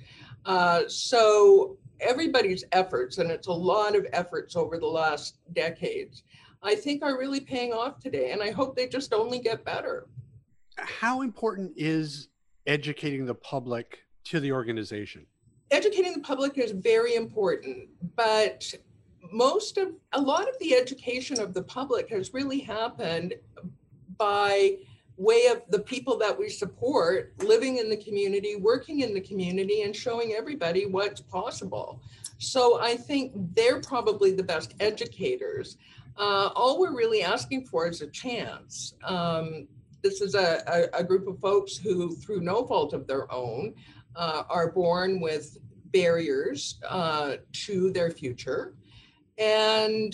[0.48, 6.24] Uh, so everybody's efforts, and it's a lot of efforts over the last decades,
[6.64, 8.32] I think are really paying off today.
[8.32, 10.08] And I hope they just only get better.
[10.78, 12.30] How important is
[12.66, 15.26] educating the public to the organization?
[15.70, 18.74] Educating the public is very important, but
[19.34, 23.34] most of a lot of the education of the public has really happened
[24.18, 24.78] by
[25.18, 29.82] way of the people that we support living in the community, working in the community,
[29.82, 32.02] and showing everybody what's possible.
[32.38, 35.78] So I think they're probably the best educators.
[36.18, 38.94] Uh, all we're really asking for is a chance.
[39.04, 39.68] Um,
[40.04, 43.74] this is a, a, a, group of folks who, through no fault of their own,
[44.16, 45.58] uh, are born with
[45.92, 48.76] barriers uh, to their future.
[49.38, 50.14] And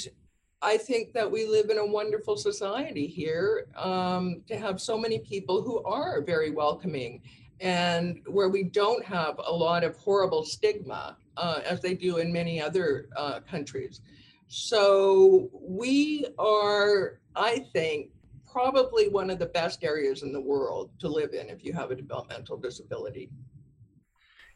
[0.63, 5.19] I think that we live in a wonderful society here um, to have so many
[5.19, 7.21] people who are very welcoming
[7.59, 12.31] and where we don't have a lot of horrible stigma uh, as they do in
[12.31, 13.99] many other uh, countries.
[14.47, 18.11] So we are, I think,
[18.49, 21.91] probably one of the best areas in the world to live in if you have
[21.91, 23.29] a developmental disability.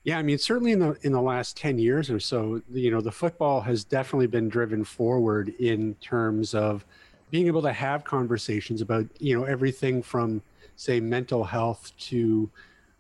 [0.08, 3.02] Yeah, I mean, certainly in the in the last ten years or so, you know,
[3.02, 6.86] the football has definitely been driven forward in terms of
[7.30, 10.41] being able to have conversations about you know everything from
[10.78, 12.50] say mental health to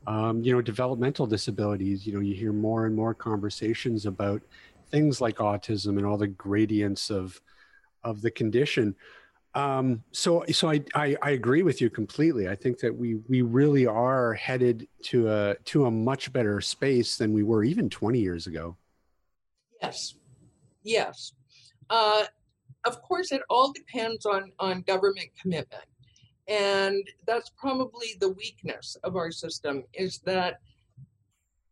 [0.05, 2.05] um, you know developmental disabilities.
[2.05, 4.41] You know, you hear more and more conversations about
[4.91, 7.39] things like autism and all the gradients of
[8.03, 8.93] of the condition.
[9.57, 12.47] Um, so, so I, I, I agree with you completely.
[12.47, 17.17] I think that we we really are headed to a to a much better space
[17.17, 18.77] than we were even 20 years ago.
[19.81, 20.13] Yes,
[20.83, 21.31] yes.
[21.89, 22.25] Uh,
[22.85, 25.85] of course, it all depends on on government commitment,
[26.47, 30.59] and that's probably the weakness of our system is that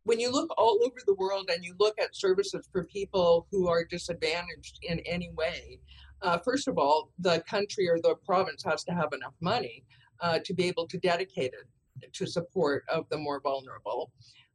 [0.06, 3.68] when you look all over the world and you look at services for people who
[3.68, 5.80] are disadvantaged in any way,
[6.26, 9.84] uh, first of all, the country or the province has to have enough money
[10.22, 14.12] uh, to be able to dedicate it to support of the more vulnerable.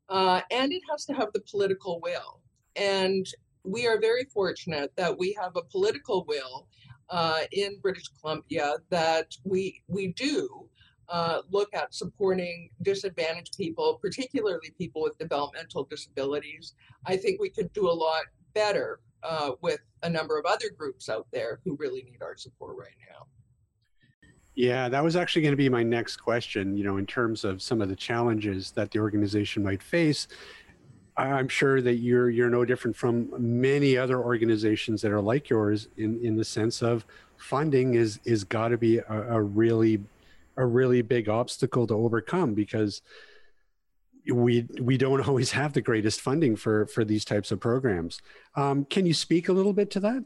[0.08, 2.40] Uh, and it has to have the political will.
[2.74, 3.24] And
[3.62, 6.66] we are very fortunate that we have a political will
[7.08, 10.68] uh, in British Columbia that we, we do
[11.08, 16.74] uh, look at supporting disadvantaged people, particularly people with developmental disabilities.
[17.06, 21.08] I think we could do a lot better uh, with a number of other groups
[21.08, 23.26] out there who really need our support right now.
[24.54, 26.76] Yeah, that was actually going to be my next question.
[26.76, 30.28] You know, in terms of some of the challenges that the organization might face,
[31.16, 35.88] I'm sure that you're you're no different from many other organizations that are like yours
[35.96, 37.04] in in the sense of
[37.36, 40.00] funding is is got to be a, a really
[40.56, 43.02] a really big obstacle to overcome because
[44.32, 48.20] we we don't always have the greatest funding for for these types of programs.
[48.56, 50.24] Um, can you speak a little bit to that?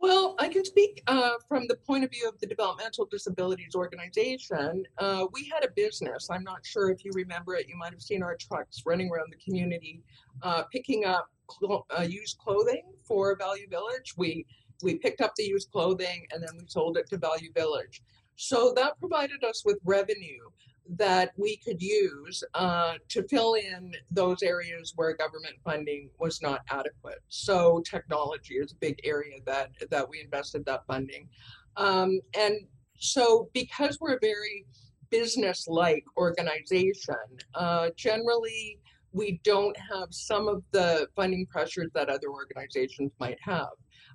[0.00, 4.84] Well, I can speak uh, from the point of view of the Developmental Disabilities Organization.
[4.98, 6.28] Uh, we had a business.
[6.30, 7.68] I'm not sure if you remember it.
[7.68, 10.02] You might have seen our trucks running around the community,
[10.42, 14.12] uh, picking up cl- uh, used clothing for Value Village.
[14.16, 14.44] We
[14.82, 18.02] we picked up the used clothing and then we sold it to Value Village.
[18.36, 20.50] So that provided us with revenue
[20.88, 26.60] that we could use uh, to fill in those areas where government funding was not
[26.70, 27.20] adequate.
[27.28, 31.28] So technology is a big area that that we invested that funding.
[31.76, 32.54] Um, and
[32.96, 34.66] so, because we're a very
[35.10, 37.14] business like organization,
[37.54, 38.78] uh, generally
[39.12, 43.68] we don't have some of the funding pressures that other organizations might have.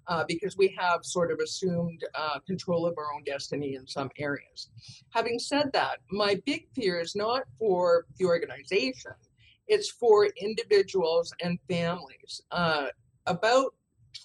[0.08, 4.10] Uh, because we have sort of assumed uh, control of our own destiny in some
[4.18, 4.70] areas.
[5.12, 9.12] Having said that, my big fear is not for the organization,
[9.68, 12.42] it's for individuals and families.
[12.52, 12.88] Uh,
[13.28, 13.76] about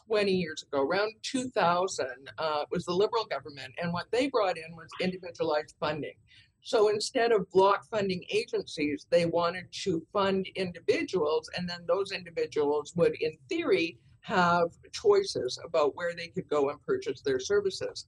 [0.09, 2.07] 20 years ago, around 2000,
[2.39, 6.15] uh, was the Liberal government, and what they brought in was individualized funding.
[6.63, 12.95] So instead of block funding agencies, they wanted to fund individuals, and then those individuals
[12.97, 18.07] would, in theory, have choices about where they could go and purchase their services.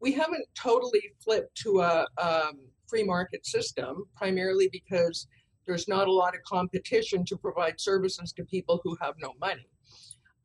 [0.00, 5.26] We haven't totally flipped to a um, free market system, primarily because
[5.66, 9.68] there's not a lot of competition to provide services to people who have no money.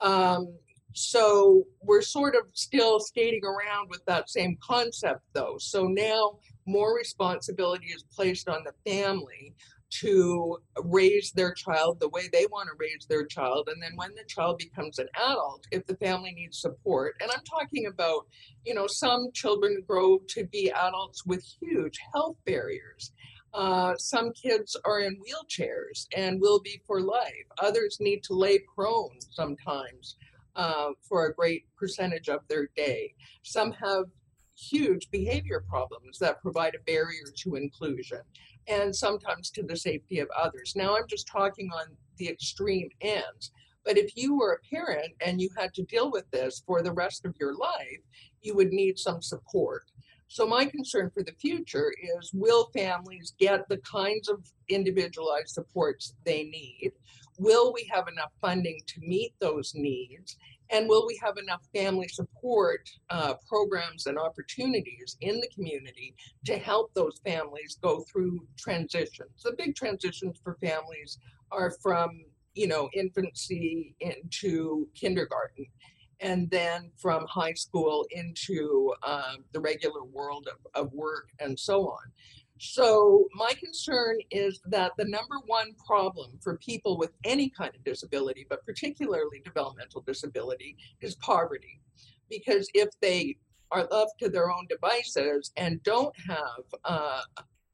[0.01, 0.53] Um,
[0.91, 5.55] so we're sort of still skating around with that same concept, though.
[5.59, 9.55] So now more responsibility is placed on the family
[10.01, 13.69] to raise their child the way they want to raise their child.
[13.71, 17.43] And then when the child becomes an adult, if the family needs support, and I'm
[17.43, 18.27] talking about,
[18.65, 23.11] you know, some children grow to be adults with huge health barriers.
[23.53, 27.47] Uh, some kids are in wheelchairs and will be for life.
[27.59, 30.17] Others need to lay prone sometimes
[30.57, 33.13] uh, for a great percentage of their day.
[33.43, 34.05] Some have
[34.57, 38.19] huge behavior problems that provide a barrier to inclusion
[38.67, 40.73] and sometimes to the safety of others.
[40.75, 41.85] Now, I'm just talking on
[42.17, 43.51] the extreme ends.
[43.83, 46.91] But if you were a parent and you had to deal with this for the
[46.91, 48.01] rest of your life,
[48.41, 49.83] you would need some support.
[50.27, 54.39] So, my concern for the future is will families get the kinds of
[54.69, 56.93] individualized supports they need?
[57.37, 60.37] Will we have enough funding to meet those needs?
[60.71, 66.57] And will we have enough family support uh, programs and opportunities in the community to
[66.57, 69.43] help those families go through transitions?
[69.43, 71.19] The big transitions for families
[71.51, 72.09] are from,
[72.53, 75.65] you know, infancy into kindergarten,
[76.19, 81.89] and then from high school into uh, the regular world of, of work and so
[81.89, 82.11] on.
[82.57, 87.83] So, my concern is that the number one problem for people with any kind of
[87.83, 91.81] disability, but particularly developmental disability, is poverty.
[92.29, 93.35] Because if they
[93.71, 97.21] are left to their own devices and don't have, uh,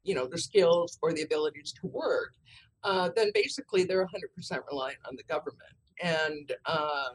[0.02, 2.34] you know, the skills or the abilities to work,
[2.82, 5.62] uh, then basically they're 100% reliant on the government.
[6.02, 7.10] And, uh,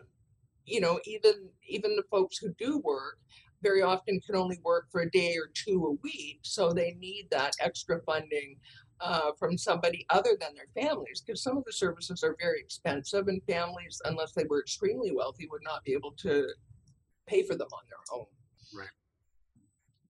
[0.66, 3.20] you know, even even the folks who do work
[3.62, 6.40] very often can only work for a day or two a week.
[6.44, 8.58] So they need that extra funding
[9.00, 13.28] uh, from somebody other than their families because some of the services are very expensive
[13.28, 16.48] and families, unless they were extremely wealthy, would not be able to
[17.28, 18.26] pay for them on their own.
[18.76, 18.90] Right.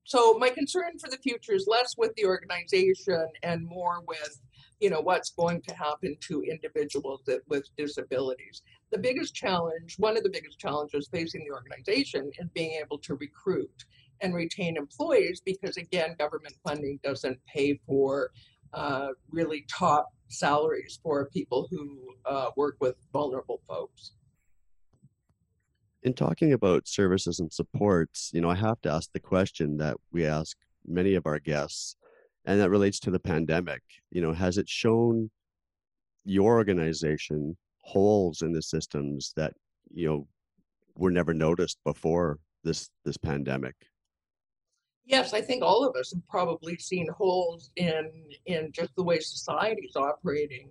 [0.03, 4.39] So my concern for the future is less with the organization and more with
[4.79, 8.61] you know what's going to happen to individuals that, with disabilities.
[8.91, 13.15] The biggest challenge one of the biggest challenges facing the organization is being able to
[13.15, 13.85] recruit
[14.21, 18.31] and retain employees because again government funding doesn't pay for
[18.73, 24.11] uh, really top salaries for people who uh, work with vulnerable folks.
[26.03, 29.97] In talking about services and supports you know i have to ask the question that
[30.11, 30.55] we ask
[30.85, 31.95] many of our guests
[32.47, 35.29] and that relates to the pandemic you know has it shown
[36.25, 39.53] your organization holes in the systems that
[39.93, 40.27] you know
[40.95, 43.75] were never noticed before this this pandemic?
[45.05, 48.11] Yes i think all of us have probably seen holes in
[48.45, 50.69] in just the way society's operating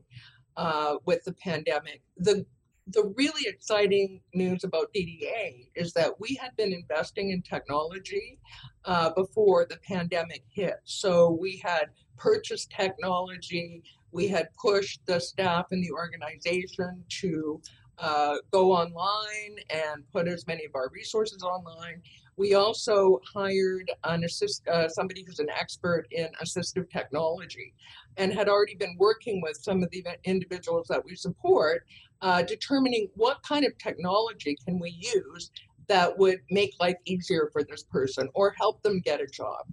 [0.57, 2.03] uh, with the pandemic.
[2.17, 2.47] The
[2.89, 8.39] the really exciting news about DDA is that we had been investing in technology
[8.85, 10.77] uh, before the pandemic hit.
[10.85, 13.83] So we had purchased technology,
[14.13, 17.61] we had pushed the staff in the organization to
[17.99, 22.03] uh, go online and put as many of our resources online.
[22.37, 27.75] We also hired an assist, uh, somebody who's an expert in assistive technology
[28.17, 31.87] and had already been working with some of the individuals that we support,
[32.23, 35.51] uh, determining what kind of technology can we use
[35.89, 39.67] that would make life easier for this person or help them get a job.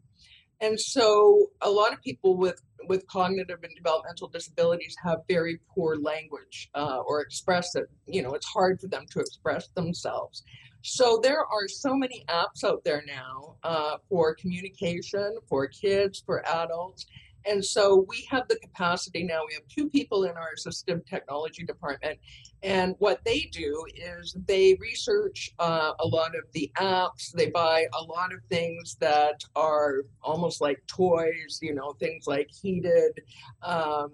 [0.62, 5.98] And so a lot of people with, with cognitive and developmental disabilities have very poor
[5.98, 7.90] language uh, or express it.
[8.06, 10.44] You know, it's hard for them to express themselves.
[10.82, 16.46] So there are so many apps out there now uh, for communication, for kids, for
[16.48, 17.06] adults.
[17.46, 19.42] And so we have the capacity now.
[19.48, 22.20] We have two people in our assistive technology department.
[22.62, 27.32] And what they do is they research uh, a lot of the apps.
[27.34, 32.50] They buy a lot of things that are almost like toys, you know, things like
[32.62, 33.22] heated.
[33.62, 34.12] Um,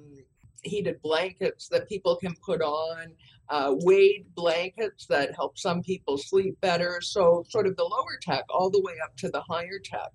[0.64, 3.14] heated blankets that people can put on
[3.50, 7.00] uh, weight blankets that help some people sleep better.
[7.02, 10.10] So, sort of the lower tech all the way up to the higher tech.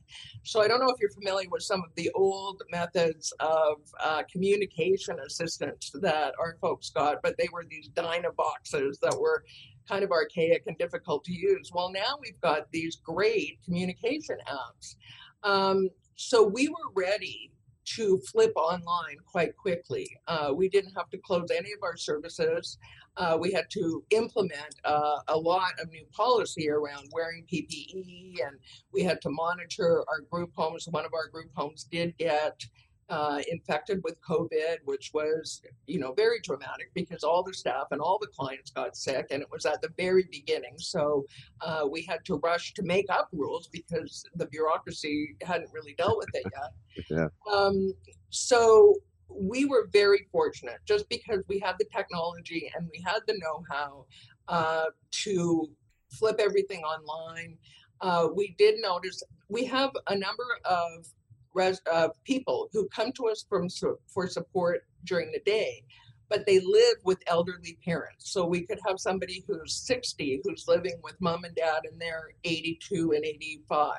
[0.45, 4.23] So, I don't know if you're familiar with some of the old methods of uh,
[4.31, 9.45] communication assistance that our folks got, but they were these DynaVoxes that were
[9.89, 11.71] kind of archaic and difficult to use.
[11.75, 14.95] Well, now we've got these great communication apps.
[15.43, 17.51] Um, so, we were ready
[17.85, 20.09] to flip online quite quickly.
[20.27, 22.79] Uh, we didn't have to close any of our services
[23.17, 28.59] uh, we had to implement uh, a lot of new policy around wearing PPE, and
[28.93, 30.89] we had to monitor our group homes.
[30.91, 32.65] One of our group homes did get
[33.09, 38.01] uh, infected with COVID, which was, you know, very dramatic because all the staff and
[38.01, 40.75] all the clients got sick, and it was at the very beginning.
[40.79, 41.25] So
[41.61, 46.19] uh, we had to rush to make up rules because the bureaucracy hadn't really dealt
[46.19, 47.07] with it yet.
[47.11, 47.53] yeah.
[47.53, 47.93] Um,
[48.31, 48.95] so
[49.29, 54.07] we were very fortunate just because we had the technology and we had the know-how
[54.49, 55.69] uh, to
[56.11, 57.57] flip everything online.
[58.01, 61.07] Uh, we did notice we have a number of
[61.55, 63.69] res, uh, people who come to us from
[64.07, 65.83] for support during the day,
[66.29, 68.31] but they live with elderly parents.
[68.31, 72.31] So we could have somebody who's 60 who's living with mom and dad and they're
[72.45, 73.95] 82 and 85.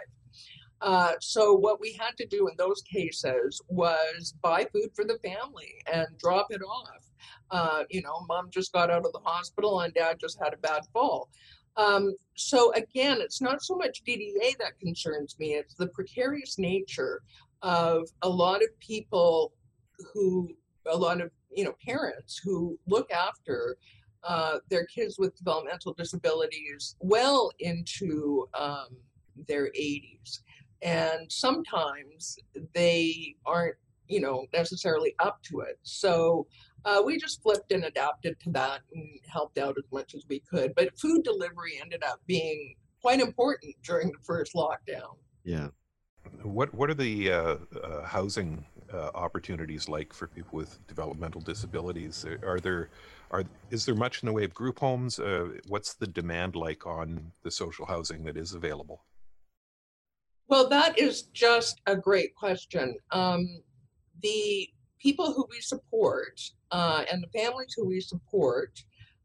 [0.82, 5.18] Uh, so what we had to do in those cases was buy food for the
[5.24, 7.06] family and drop it off.
[7.50, 10.58] Uh, you know, mom just got out of the hospital and dad just had a
[10.58, 11.30] bad fall.
[11.78, 17.22] Um, so again, it's not so much DDA that concerns me; it's the precarious nature
[17.66, 19.52] of a lot of people
[20.14, 20.50] who,
[20.86, 23.78] a lot of you know, parents who look after
[24.24, 28.88] uh, their kids with developmental disabilities well into um,
[29.48, 30.40] their 80s
[30.82, 32.38] and sometimes
[32.74, 33.76] they aren't
[34.08, 35.80] you know necessarily up to it.
[35.84, 36.48] So
[36.86, 40.42] uh, we just flipped and adapted to that and helped out as much as we
[40.42, 40.76] could.
[40.76, 45.18] But food delivery ended up being quite important during the first lockdown.
[45.44, 45.70] Yeah
[46.44, 52.26] what what are the uh, uh, housing uh, opportunities like for people with developmental disabilities
[52.44, 52.90] are there
[53.32, 56.86] are is there much in the way of group homes uh, what's the demand like
[56.86, 59.04] on the social housing that is available
[60.48, 62.98] well, that is just a great question.
[63.12, 63.64] Um,
[64.22, 64.70] the
[65.00, 66.40] people who we support
[66.72, 68.84] uh, and the families who we support,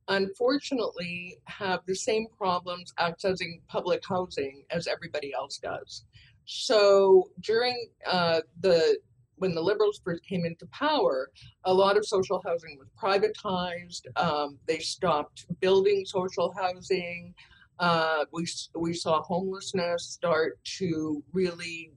[0.09, 6.05] unfortunately, have the same problems accessing public housing as everybody else does.
[6.45, 8.99] So during uh, the
[9.37, 11.31] when the liberals first came into power,
[11.65, 14.03] a lot of social housing was privatized.
[14.17, 17.35] Um, they stopped building social housing.
[17.79, 21.93] Uh, we we saw homelessness start to really,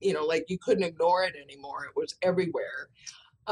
[0.00, 1.84] you know, like you couldn't ignore it anymore.
[1.84, 2.88] It was everywhere,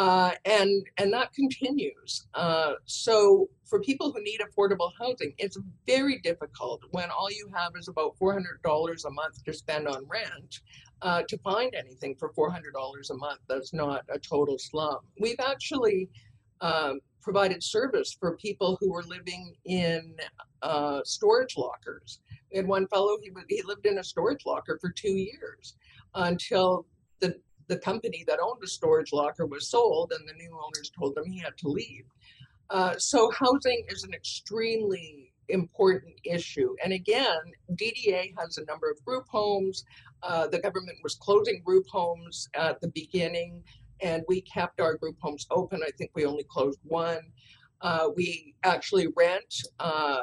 [0.02, 2.10] uh, and and that continues.
[2.42, 5.58] Uh, so for people who need affordable housing, it's
[5.94, 9.84] very difficult when all you have is about four hundred dollars a month to spend
[9.94, 10.52] on rent.
[11.00, 14.98] Uh, to find anything for four hundred dollars a month that's not a total slum.
[15.24, 16.08] We've actually
[16.60, 16.94] um,
[17.28, 20.14] provided service for people who were living in
[20.62, 22.20] uh, storage lockers.
[22.54, 25.76] Had one fellow, he, he lived in a storage locker for two years
[26.14, 26.86] until
[27.20, 27.30] the,
[27.68, 31.30] the company that owned the storage locker was sold and the new owners told him
[31.30, 32.04] he had to leave.
[32.70, 36.74] Uh, so housing is an extremely important issue.
[36.82, 37.38] And again,
[37.72, 39.84] DDA has a number of group homes.
[40.22, 43.62] Uh, the government was closing group homes at the beginning,
[44.02, 45.80] and we kept our group homes open.
[45.82, 47.20] I think we only closed one.
[47.80, 50.20] Uh, we actually rent uh,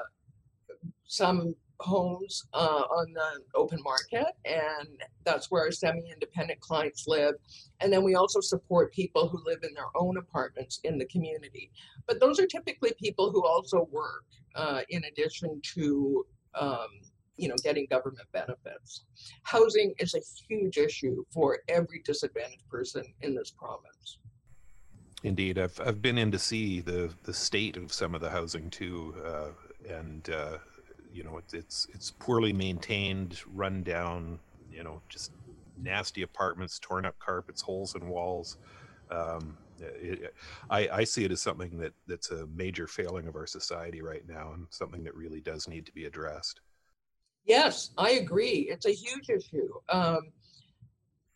[1.05, 4.87] some homes uh, on the open market, and
[5.23, 7.35] that's where our semi-independent clients live.
[7.79, 11.71] And then we also support people who live in their own apartments in the community.
[12.07, 16.25] But those are typically people who also work uh, in addition to,
[16.59, 16.87] um,
[17.37, 19.05] you know, getting government benefits.
[19.43, 24.19] Housing is a huge issue for every disadvantaged person in this province.
[25.23, 28.69] Indeed, I've I've been in to see the the state of some of the housing
[28.69, 29.47] too, uh,
[29.91, 30.57] and uh,
[31.15, 34.37] you know it's it's it's poorly maintained, run down,
[34.69, 35.31] you know, just
[35.81, 38.57] nasty apartments, torn up carpets, holes in walls.
[39.09, 40.33] Um, it,
[40.69, 44.27] I, I see it as something that that's a major failing of our society right
[44.27, 46.59] now, and something that really does need to be addressed.
[47.45, 48.67] Yes, I agree.
[48.69, 49.69] It's a huge issue.
[49.89, 50.19] Um,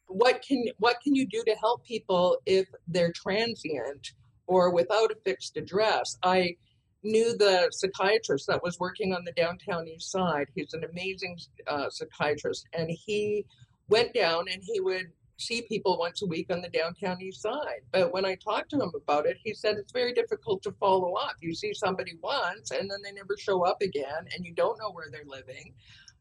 [0.07, 4.11] what can what can you do to help people if they're transient
[4.45, 6.17] or without a fixed address?
[6.21, 6.55] I
[7.03, 10.47] knew the psychiatrist that was working on the downtown east side.
[10.55, 11.37] He's an amazing
[11.67, 13.45] uh, psychiatrist, and he
[13.87, 17.81] went down and he would see people once a week on the downtown east side.
[17.91, 21.13] But when I talked to him about it, he said it's very difficult to follow
[21.13, 21.35] up.
[21.39, 24.91] You see somebody once and then they never show up again, and you don't know
[24.91, 25.73] where they're living.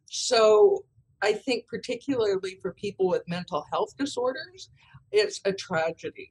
[0.06, 0.84] So
[1.20, 4.70] I think, particularly for people with mental health disorders,
[5.10, 6.30] it's a tragedy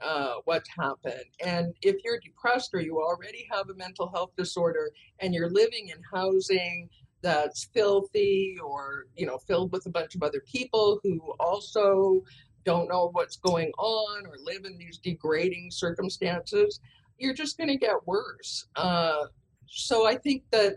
[0.00, 1.24] uh, what's happened.
[1.44, 4.90] And if you're depressed or you already have a mental health disorder
[5.20, 6.88] and you're living in housing
[7.22, 12.22] that's filthy or you know filled with a bunch of other people who also
[12.64, 16.80] don't know what's going on or live in these degrading circumstances
[17.18, 19.24] you're just going to get worse uh,
[19.66, 20.76] so i think that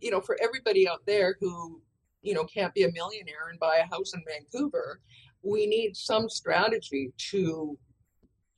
[0.00, 1.80] you know for everybody out there who
[2.22, 5.00] you know can't be a millionaire and buy a house in vancouver
[5.42, 7.76] we need some strategy to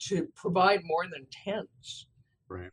[0.09, 2.07] to provide more than tents
[2.49, 2.71] right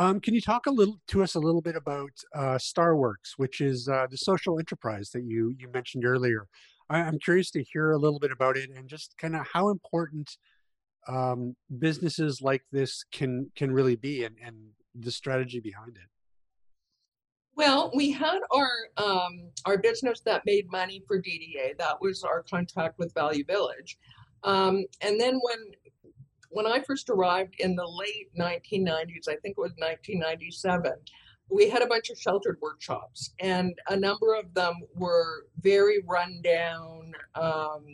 [0.00, 3.60] um, can you talk a little to us a little bit about uh, Starworks, which
[3.60, 6.46] is uh, the social enterprise that you you mentioned earlier?
[6.88, 9.70] I, am curious to hear a little bit about it and just kind of how
[9.70, 10.36] important
[11.08, 14.56] um, businesses like this can can really be and, and
[14.94, 16.08] the strategy behind it.
[17.56, 21.76] Well, we had our um, our business that made money for DDA.
[21.76, 23.98] That was our contract with Value Village.
[24.44, 25.58] Um, and then when
[26.50, 30.92] when I first arrived in the late 1990s, I think it was 1997,
[31.50, 37.12] we had a bunch of sheltered workshops, and a number of them were very rundown
[37.34, 37.84] um,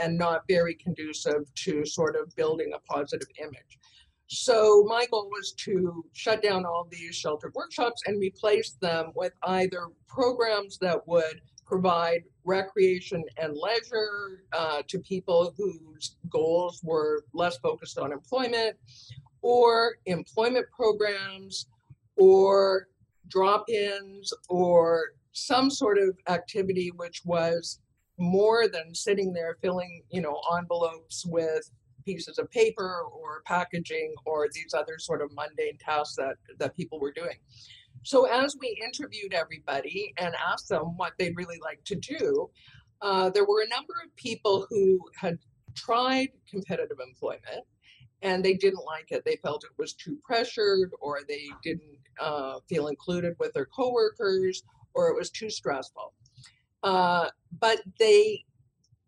[0.00, 3.78] and not very conducive to sort of building a positive image.
[4.28, 9.32] So my goal was to shut down all these sheltered workshops and replace them with
[9.42, 17.58] either programs that would provide recreation and leisure uh, to people whose goals were less
[17.58, 18.76] focused on employment,
[19.42, 21.66] or employment programs,
[22.16, 22.88] or
[23.28, 27.80] drop ins, or some sort of activity which was
[28.18, 31.70] more than sitting there filling, you know, envelopes with
[32.04, 36.98] pieces of paper or packaging or these other sort of mundane tasks that, that people
[37.00, 37.36] were doing.
[38.02, 42.50] So as we interviewed everybody and asked them what they'd really like to do,
[43.02, 45.38] uh, there were a number of people who had
[45.74, 47.64] tried competitive employment
[48.22, 49.24] and they didn't like it.
[49.24, 54.62] They felt it was too pressured or they didn't uh, feel included with their coworkers
[54.94, 56.12] or it was too stressful.
[56.82, 57.28] Uh,
[57.58, 58.44] but they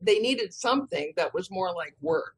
[0.01, 2.35] they needed something that was more like work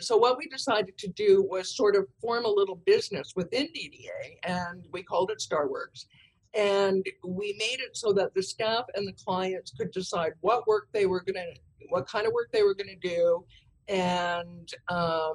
[0.00, 4.38] so what we decided to do was sort of form a little business within DDA,
[4.42, 6.06] and we called it Starworks.
[6.54, 10.88] And we made it so that the staff and the clients could decide what work
[10.92, 13.44] they were going to, what kind of work they were going to do,
[13.88, 15.34] and um,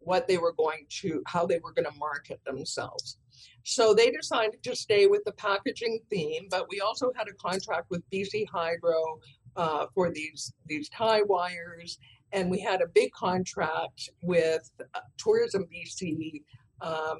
[0.00, 3.18] what they were going to, how they were going to market themselves.
[3.64, 7.90] So they decided to stay with the packaging theme, but we also had a contract
[7.90, 9.20] with BC Hydro
[9.56, 11.98] uh, for these these tie wires
[12.32, 16.42] and we had a big contract with uh, Tourism BC,
[16.80, 17.18] um,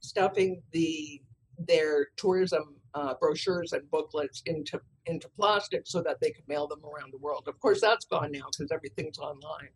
[0.00, 1.20] stuffing the
[1.66, 6.80] their tourism uh, brochures and booklets into into plastic so that they could mail them
[6.84, 7.44] around the world.
[7.46, 9.70] Of course, that's gone now because everything's online.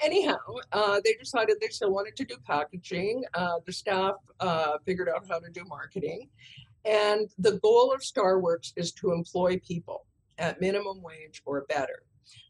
[0.00, 0.36] Anyhow,
[0.72, 3.24] uh, they decided they still wanted to do packaging.
[3.32, 6.28] Uh, the staff uh, figured out how to do marketing.
[6.84, 10.04] And the goal of Starworks is to employ people
[10.38, 12.02] at minimum wage or better.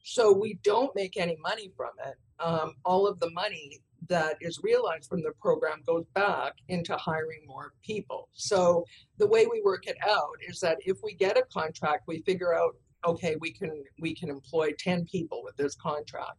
[0.04, 2.14] So we don't make any money from it.
[2.38, 7.40] Um, all of the money that is realized from the program goes back into hiring
[7.46, 8.28] more people.
[8.34, 8.84] So
[9.18, 12.54] the way we work it out is that if we get a contract, we figure
[12.54, 16.38] out okay, we can we can employ ten people with this contract,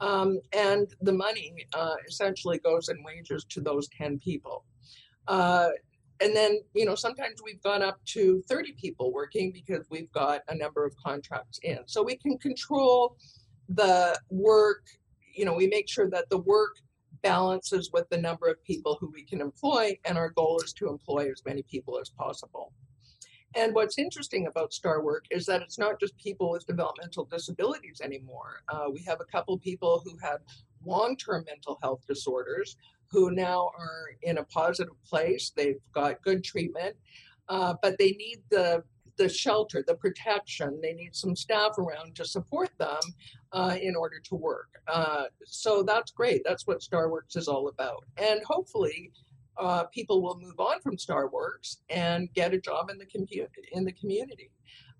[0.00, 4.64] um, and the money uh, essentially goes in wages to those ten people.
[5.28, 5.70] Uh,
[6.20, 10.40] and then you know sometimes we've gone up to 30 people working because we've got
[10.48, 13.16] a number of contracts in so we can control
[13.68, 14.84] the work
[15.34, 16.76] you know we make sure that the work
[17.22, 20.88] balances with the number of people who we can employ and our goal is to
[20.88, 22.72] employ as many people as possible
[23.54, 28.02] and what's interesting about star work is that it's not just people with developmental disabilities
[28.02, 28.60] anymore.
[28.68, 30.38] Uh, we have a couple people who had
[30.84, 32.76] long term mental health disorders
[33.10, 35.52] who now are in a positive place.
[35.54, 36.96] They've got good treatment,
[37.48, 38.82] uh, but they need the
[39.16, 40.78] the shelter, the protection.
[40.82, 43.00] They need some staff around to support them
[43.52, 44.68] uh, in order to work.
[44.88, 46.42] Uh, so that's great.
[46.44, 48.04] That's what Starworks is all about.
[48.18, 49.12] And hopefully,
[49.58, 53.84] uh, people will move on from Starworks and get a job in the commu- in
[53.84, 54.50] the community.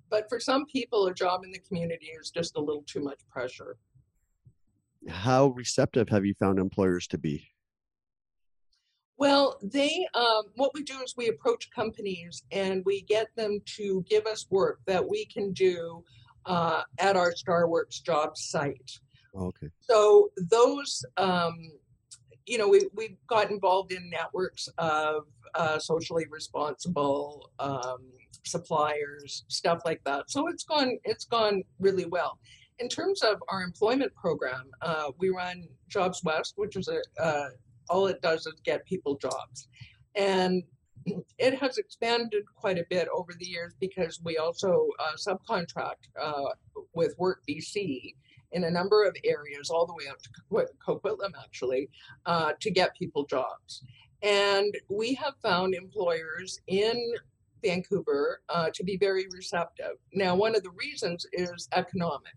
[0.08, 3.20] But for some people, a job in the community is just a little too much
[3.28, 3.76] pressure.
[5.08, 7.48] how receptive have you found employers to be?
[9.18, 14.04] Well, they um, what we do is we approach companies and we get them to
[14.08, 16.04] give us work that we can do
[16.44, 18.92] uh, at our StarWorks job site.
[19.34, 19.68] Okay.
[19.80, 21.56] So those, um,
[22.46, 27.98] you know, we we got involved in networks of uh, socially responsible um,
[28.44, 30.30] suppliers, stuff like that.
[30.30, 32.38] So it's gone it's gone really well.
[32.78, 37.48] In terms of our employment program, uh, we run Jobs West, which is a uh,
[37.88, 39.68] all it does is get people jobs.
[40.14, 40.62] And
[41.38, 46.50] it has expanded quite a bit over the years because we also uh, subcontract uh,
[46.94, 48.14] with Work BC
[48.52, 51.90] in a number of areas, all the way up to Coquitlam, actually,
[52.26, 53.82] uh, to get people jobs.
[54.22, 57.12] And we have found employers in
[57.62, 59.96] Vancouver uh, to be very receptive.
[60.14, 62.34] Now, one of the reasons is economic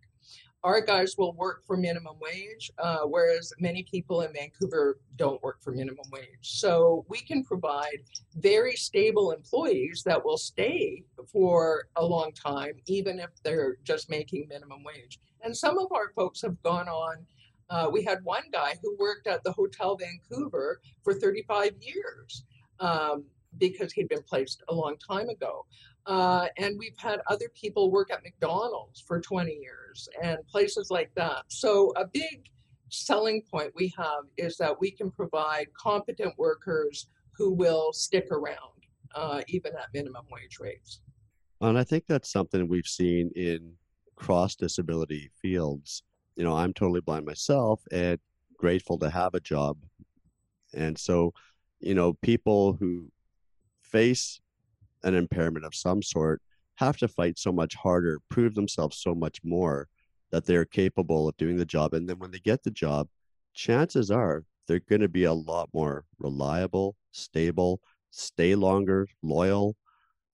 [0.64, 5.62] our guys will work for minimum wage, uh, whereas many people in Vancouver don't work
[5.62, 6.28] for minimum wage.
[6.42, 8.00] So we can provide
[8.36, 14.48] very stable employees that will stay for a long time, even if they're just making
[14.50, 15.20] minimum wage.
[15.44, 17.26] And some of our folks have gone on.
[17.70, 22.44] Uh, we had one guy who worked at the Hotel Vancouver for 35 years.
[22.82, 23.26] Um,
[23.58, 25.66] because he'd been placed a long time ago.
[26.06, 31.12] Uh, and we've had other people work at McDonald's for 20 years and places like
[31.16, 31.44] that.
[31.48, 32.50] So, a big
[32.90, 38.86] selling point we have is that we can provide competent workers who will stick around,
[39.16, 41.02] uh, even at minimum wage rates.
[41.62, 43.74] And I think that's something we've seen in
[44.16, 46.04] cross disability fields.
[46.36, 48.20] You know, I'm totally blind myself and
[48.58, 49.78] grateful to have a job.
[50.74, 51.34] And so,
[51.80, 53.12] you know, people who
[53.92, 54.40] face
[55.04, 56.42] an impairment of some sort
[56.76, 59.88] have to fight so much harder, prove themselves so much more
[60.32, 61.94] that they're capable of doing the job.
[61.94, 63.08] And then when they get the job,
[63.54, 67.82] chances are they're going to be a lot more reliable, stable,
[68.12, 69.76] stay longer, loyal.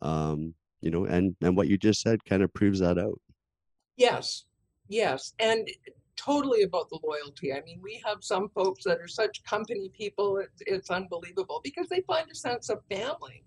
[0.02, 3.20] Um, you know, and and what you just said kind of proves that out.
[3.98, 4.44] Yes,
[4.88, 5.68] yes, and
[6.16, 7.54] totally about the loyalty.
[7.54, 12.02] I mean, we have some folks that are such company people; it's, unbelievable because they
[12.02, 13.44] find a sense of family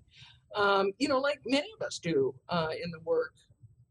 [0.55, 3.33] um, you know, like many of us do uh, in the work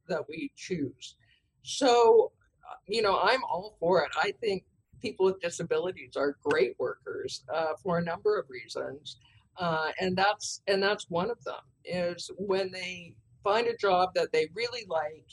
[0.08, 1.16] that we choose.
[1.64, 2.32] So,
[2.70, 4.12] uh, you know, I'm all for it.
[4.18, 4.64] I think
[5.02, 9.18] people with disabilities are great workers uh, for a number of reasons,
[9.58, 13.14] uh, and that's and that's one of them is when they
[13.44, 15.26] find a job that they really like,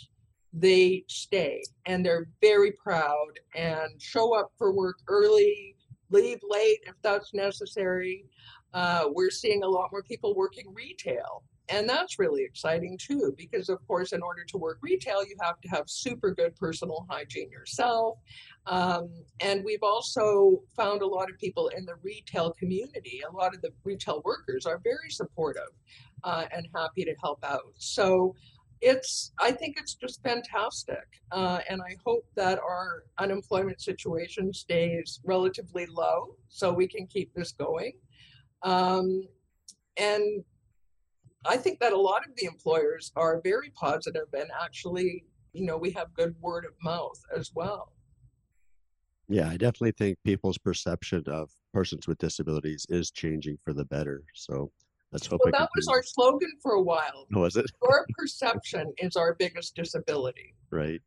[0.55, 5.75] they stay and they're very proud and show up for work early,
[6.11, 8.25] leave late if that's necessary.
[8.73, 11.43] Uh, we're seeing a lot more people working retail.
[11.71, 15.61] And that's really exciting too, because of course, in order to work retail, you have
[15.63, 18.19] to have super good personal hygiene yourself.
[18.67, 19.09] Um,
[19.41, 23.63] and we've also found a lot of people in the retail community, a lot of
[23.63, 25.71] the retail workers are very supportive
[26.23, 27.73] uh, and happy to help out.
[27.79, 28.35] So
[28.85, 31.07] it's, I think it's just fantastic.
[31.33, 37.33] Uh, and I hope that our unemployment situation stays relatively low so we can keep
[37.35, 37.93] this going.
[38.63, 39.23] Um,
[39.97, 40.45] and
[41.47, 45.25] I think that a lot of the employers are very positive and actually,
[45.55, 47.93] you know, we have good word of mouth as well.
[49.29, 54.25] Yeah, I definitely think people's perception of persons with disabilities is changing for the better.
[54.35, 54.71] So
[55.15, 55.41] let's hope.
[55.45, 57.27] Well, that was our slogan for a while.
[57.31, 57.65] Was it?
[57.83, 60.55] Your perception is our biggest disability.
[60.71, 61.01] Right.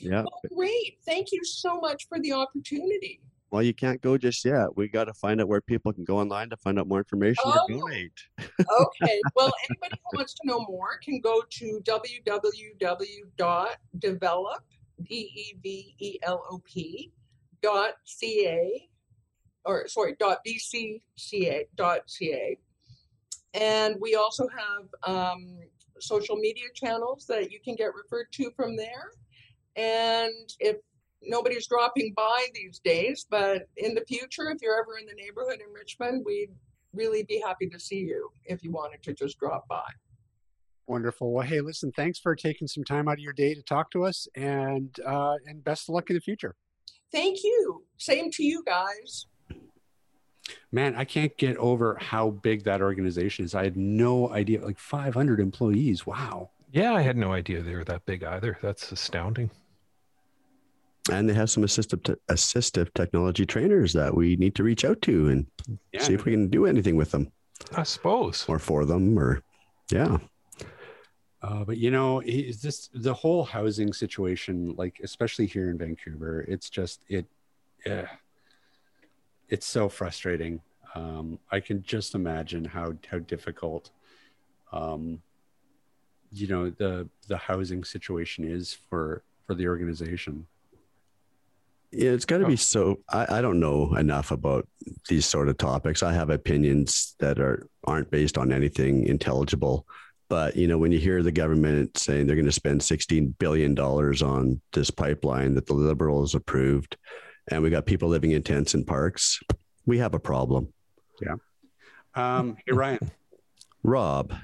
[0.00, 0.22] Yeah.
[0.22, 0.96] Well, great.
[1.06, 3.20] Thank you so much for the opportunity.
[3.50, 4.76] Well, you can't go just yet.
[4.76, 7.42] We got to find out where people can go online to find out more information
[7.44, 7.66] Oh.
[7.68, 8.12] or donate.
[8.40, 9.20] okay.
[9.36, 11.80] Well, anybody who wants to know more can go to
[13.44, 14.62] www.develop,
[15.02, 17.12] D-E-V-E-L-O-P,
[17.62, 18.88] dot C-A,
[19.64, 22.58] or sorry, dot B-C-C-A, dot C-A.
[23.54, 25.58] And we also have um,
[26.00, 29.10] social media channels that you can get referred to from there.
[29.76, 30.76] And if
[31.22, 35.60] nobody's dropping by these days, but in the future, if you're ever in the neighborhood
[35.66, 36.50] in Richmond, we'd
[36.92, 39.88] really be happy to see you if you wanted to just drop by.
[40.86, 41.32] Wonderful.
[41.32, 44.04] Well, hey, listen, thanks for taking some time out of your day to talk to
[44.04, 46.56] us, and uh, and best of luck in the future.
[47.12, 47.84] Thank you.
[47.98, 49.26] Same to you guys.
[50.72, 53.54] Man, I can't get over how big that organization is.
[53.54, 56.06] I had no idea, like 500 employees.
[56.06, 56.50] Wow.
[56.72, 58.58] Yeah, I had no idea they were that big either.
[58.62, 59.50] That's astounding.
[61.10, 65.02] And they have some assistive te- assistive technology trainers that we need to reach out
[65.02, 65.46] to and
[65.92, 66.02] Yeah.
[66.02, 67.30] see if we can do anything with them
[67.76, 68.44] I suppose.
[68.48, 69.42] or for them or
[69.90, 70.18] yeah.
[71.42, 76.42] Uh, but you know, is this the whole housing situation, like especially here in Vancouver,
[76.42, 77.26] it's just it,
[77.84, 78.06] yeah,
[79.52, 80.62] it's so frustrating.
[80.94, 83.90] Um, I can just imagine how how difficult,
[84.72, 85.22] um,
[86.32, 90.46] you know, the the housing situation is for for the organization.
[91.90, 93.00] Yeah, it's got to be so.
[93.10, 94.66] I, I don't know enough about
[95.10, 96.02] these sort of topics.
[96.02, 99.86] I have opinions that are aren't based on anything intelligible.
[100.30, 103.74] But you know, when you hear the government saying they're going to spend sixteen billion
[103.74, 106.96] dollars on this pipeline that the Liberals approved,
[107.50, 109.40] and we got people living in tents and parks,
[109.86, 110.72] we have a problem.
[111.20, 111.36] Yeah.
[112.14, 113.10] Um, hey Ryan,
[113.82, 114.34] Rob,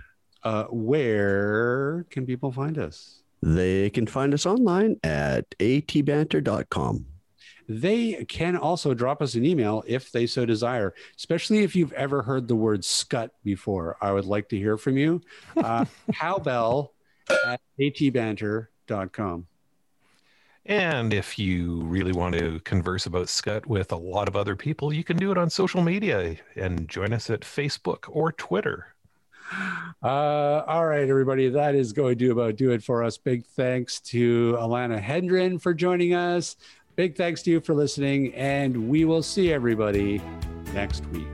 [0.43, 3.23] uh, where can people find us?
[3.43, 7.07] they can find us online at atbanter.com.
[7.71, 12.23] They can also drop us an email if they so desire, especially if you've ever
[12.23, 13.99] heard the word scut before.
[14.01, 15.21] I would like to hear from you.
[15.55, 15.85] Uh,
[16.15, 16.95] cowbell
[17.47, 19.47] at atbanter.com.
[20.69, 24.93] And if you really want to converse about Scud with a lot of other people,
[24.93, 28.95] you can do it on social media and join us at Facebook or Twitter.
[30.03, 33.17] Uh, all right, everybody, that is going to about do it for us.
[33.17, 36.57] Big thanks to Alanna Hendren for joining us.
[36.97, 40.21] Big thanks to you for listening, and we will see everybody
[40.75, 41.29] next week.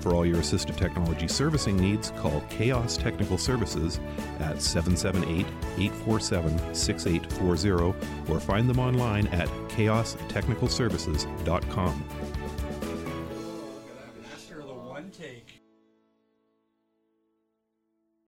[0.00, 3.98] For all your assistive technology servicing needs, call Chaos Technical Services
[4.40, 5.46] at 778
[5.78, 7.94] 847 6840
[8.30, 12.04] or find them online at chaostechnicalservices.com.